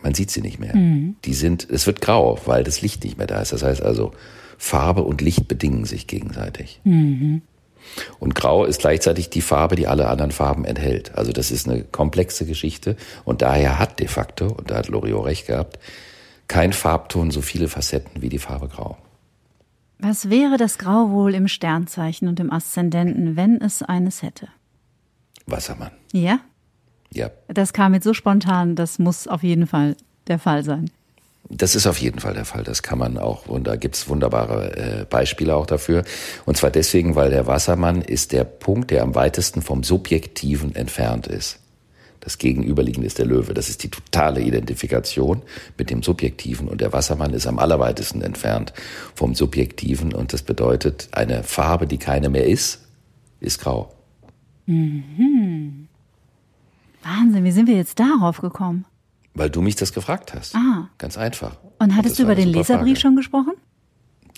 Man 0.02 0.14
sieht 0.14 0.30
sie 0.30 0.40
nicht 0.40 0.58
mehr. 0.58 0.74
Mhm. 0.74 1.16
Die 1.24 1.34
sind, 1.34 1.68
es 1.70 1.86
wird 1.86 2.00
grau, 2.00 2.40
weil 2.46 2.64
das 2.64 2.80
Licht 2.80 3.04
nicht 3.04 3.18
mehr 3.18 3.26
da 3.26 3.40
ist. 3.40 3.52
Das 3.52 3.62
heißt 3.62 3.82
also, 3.82 4.12
Farbe 4.56 5.02
und 5.02 5.20
Licht 5.20 5.48
bedingen 5.48 5.84
sich 5.84 6.06
gegenseitig. 6.06 6.80
Mhm. 6.84 7.42
Und 8.18 8.34
Grau 8.34 8.64
ist 8.64 8.80
gleichzeitig 8.80 9.30
die 9.30 9.40
Farbe, 9.40 9.76
die 9.76 9.86
alle 9.86 10.08
anderen 10.08 10.32
Farben 10.32 10.64
enthält. 10.64 11.14
Also 11.14 11.32
das 11.32 11.50
ist 11.50 11.68
eine 11.68 11.84
komplexe 11.84 12.46
Geschichte. 12.46 12.96
Und 13.24 13.42
daher 13.42 13.78
hat 13.78 14.00
de 14.00 14.08
facto, 14.08 14.46
und 14.46 14.70
da 14.70 14.76
hat 14.76 14.88
Loriot 14.88 15.26
recht 15.26 15.46
gehabt, 15.46 15.78
kein 16.48 16.72
Farbton 16.72 17.30
so 17.30 17.40
viele 17.40 17.68
Facetten 17.68 18.22
wie 18.22 18.28
die 18.28 18.38
Farbe 18.38 18.68
Grau. 18.68 18.98
Was 19.98 20.28
wäre 20.28 20.56
das 20.56 20.78
Grau 20.78 21.10
wohl 21.10 21.34
im 21.34 21.48
Sternzeichen 21.48 22.28
und 22.28 22.40
im 22.40 22.52
Aszendenten, 22.52 23.36
wenn 23.36 23.60
es 23.60 23.82
eines 23.82 24.22
hätte? 24.22 24.48
Wassermann. 25.46 25.92
Ja? 26.12 26.40
Ja. 27.12 27.30
Das 27.48 27.72
kam 27.72 27.94
jetzt 27.94 28.04
so 28.04 28.12
spontan, 28.12 28.76
das 28.76 28.98
muss 28.98 29.28
auf 29.28 29.42
jeden 29.42 29.66
Fall 29.66 29.96
der 30.26 30.38
Fall 30.38 30.64
sein. 30.64 30.90
Das 31.50 31.74
ist 31.74 31.87
auf 31.87 31.98
jeden 31.98 32.20
Fall 32.20 32.35
der 32.35 32.46
Fall. 32.46 32.64
Das 32.64 32.83
kann 32.83 32.98
man 32.98 33.18
auch, 33.18 33.46
und 33.46 33.66
da 33.66 33.76
gibt's 33.76 34.09
wunderbare 34.09 34.76
äh, 34.76 35.04
Beispiele 35.04 35.54
auch 35.54 35.66
dafür. 35.66 36.04
Und 36.46 36.57
zwar 36.57 36.70
deswegen, 36.70 37.16
weil 37.16 37.30
der 37.30 37.46
Wassermann 37.46 38.00
ist 38.00 38.33
der 38.33 38.44
Punkt, 38.44 38.90
der 38.90 39.02
am 39.02 39.14
weitesten 39.14 39.61
vom 39.61 39.83
Subjektiven 39.83 40.74
entfernt 40.74 41.26
ist. 41.26 41.59
Das 42.20 42.38
Gegenüberliegende 42.38 43.07
ist 43.07 43.18
der 43.18 43.26
Löwe. 43.26 43.52
Das 43.52 43.68
ist 43.68 43.83
die 43.83 43.90
totale 43.90 44.40
Identifikation 44.40 45.42
mit 45.76 45.90
dem 45.90 46.02
Subjektiven. 46.02 46.68
Und 46.68 46.80
der 46.80 46.94
Wassermann 46.94 47.35
ist 47.35 47.46
am 47.46 47.59
allerweitesten 47.59 48.22
entfernt 48.22 48.72
vom 49.14 49.35
Subjektiven. 49.35 50.14
Und 50.14 50.33
das 50.33 50.42
bedeutet, 50.42 51.09
eine 51.12 51.42
Farbe, 51.42 51.87
die 51.87 51.98
keine 51.98 52.30
mehr 52.30 52.46
ist, 52.46 52.80
ist 53.40 53.61
grau. 53.61 53.92
Mhm. 54.64 55.88
Wahnsinn, 57.02 57.44
wie 57.44 57.52
sind 57.52 57.68
wir 57.68 57.76
jetzt 57.76 58.00
darauf 58.00 58.40
gekommen? 58.40 58.87
Weil 59.34 59.50
du 59.50 59.60
mich 59.60 59.76
das 59.76 59.92
gefragt 59.92 60.32
hast. 60.32 60.54
Ah. 60.54 60.88
Ganz 60.98 61.18
einfach. 61.18 61.56
Und 61.78 61.96
hattest 61.96 62.18
du 62.18 62.22
über 62.22 62.34
den 62.34 62.48
Leserbrief 62.48 62.98
Frage. 62.98 63.00
schon 63.00 63.16
gesprochen? 63.16 63.52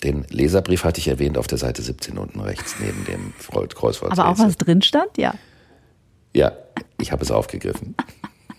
Den 0.03 0.25
Leserbrief 0.29 0.83
hatte 0.83 0.99
ich 0.99 1.07
erwähnt 1.07 1.37
auf 1.37 1.47
der 1.47 1.57
Seite 1.57 1.81
17 1.81 2.17
unten 2.17 2.39
rechts 2.39 2.75
neben 2.79 3.05
dem 3.05 3.33
Kreuzworträtsel. 3.39 4.11
Aber 4.11 4.27
auch 4.27 4.39
was 4.39 4.55
drin 4.57 4.81
stand? 4.81 5.17
Ja. 5.17 5.33
Ja, 6.35 6.51
ich 6.99 7.11
habe 7.11 7.23
es 7.23 7.31
aufgegriffen. 7.31 7.95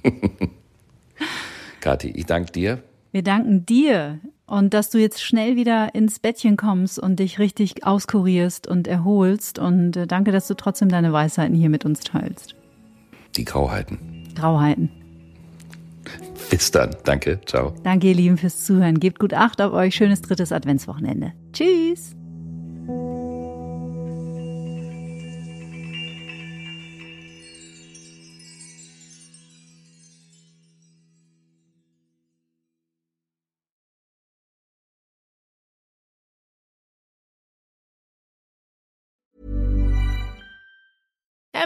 Kathi, 1.81 2.11
ich 2.11 2.27
danke 2.27 2.53
dir. 2.53 2.83
Wir 3.12 3.22
danken 3.22 3.64
dir 3.64 4.20
und 4.46 4.74
dass 4.74 4.90
du 4.90 4.98
jetzt 4.98 5.22
schnell 5.22 5.57
wieder 5.57 5.94
ins 5.94 6.18
Bettchen 6.18 6.57
kommst 6.57 6.98
und 6.98 7.20
dich 7.20 7.38
richtig 7.38 7.87
auskurierst 7.87 8.66
und 8.66 8.88
erholst. 8.88 9.59
Und 9.59 9.96
äh, 9.96 10.07
danke, 10.07 10.33
dass 10.33 10.48
du 10.48 10.55
trotzdem 10.55 10.88
deine 10.88 11.12
Weisheiten 11.12 11.55
hier 11.55 11.70
mit 11.70 11.85
uns 11.85 12.01
teilst. 12.01 12.55
Die 13.37 13.44
Grauheiten. 13.44 13.98
Grauheiten. 14.35 14.90
Bis 16.51 16.71
dann. 16.71 16.97
Danke. 17.05 17.40
Ciao. 17.47 17.75
Danke, 17.83 18.09
ihr 18.09 18.14
Lieben, 18.14 18.38
fürs 18.38 18.64
Zuhören. 18.64 18.99
Gebt 19.01 19.18
gut 19.18 19.35
Acht 19.35 19.61
auf 19.61 19.73
euch. 19.73 19.94
Schönes 19.94 20.23
drittes 20.23 20.53
Adventswochenende. 20.53 21.33
Tschüss. 21.53 22.14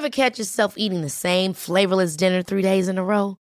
Ever 0.03 0.11
catch 0.11 0.39
yourself 0.39 0.75
eating 0.77 1.03
the 1.03 1.09
same 1.09 1.53
flavorless 1.53 2.17
dinner 2.17 2.43
three 2.43 2.63
days 2.63 2.89
in 2.89 2.99
a 2.99 3.05
row? 3.05 3.37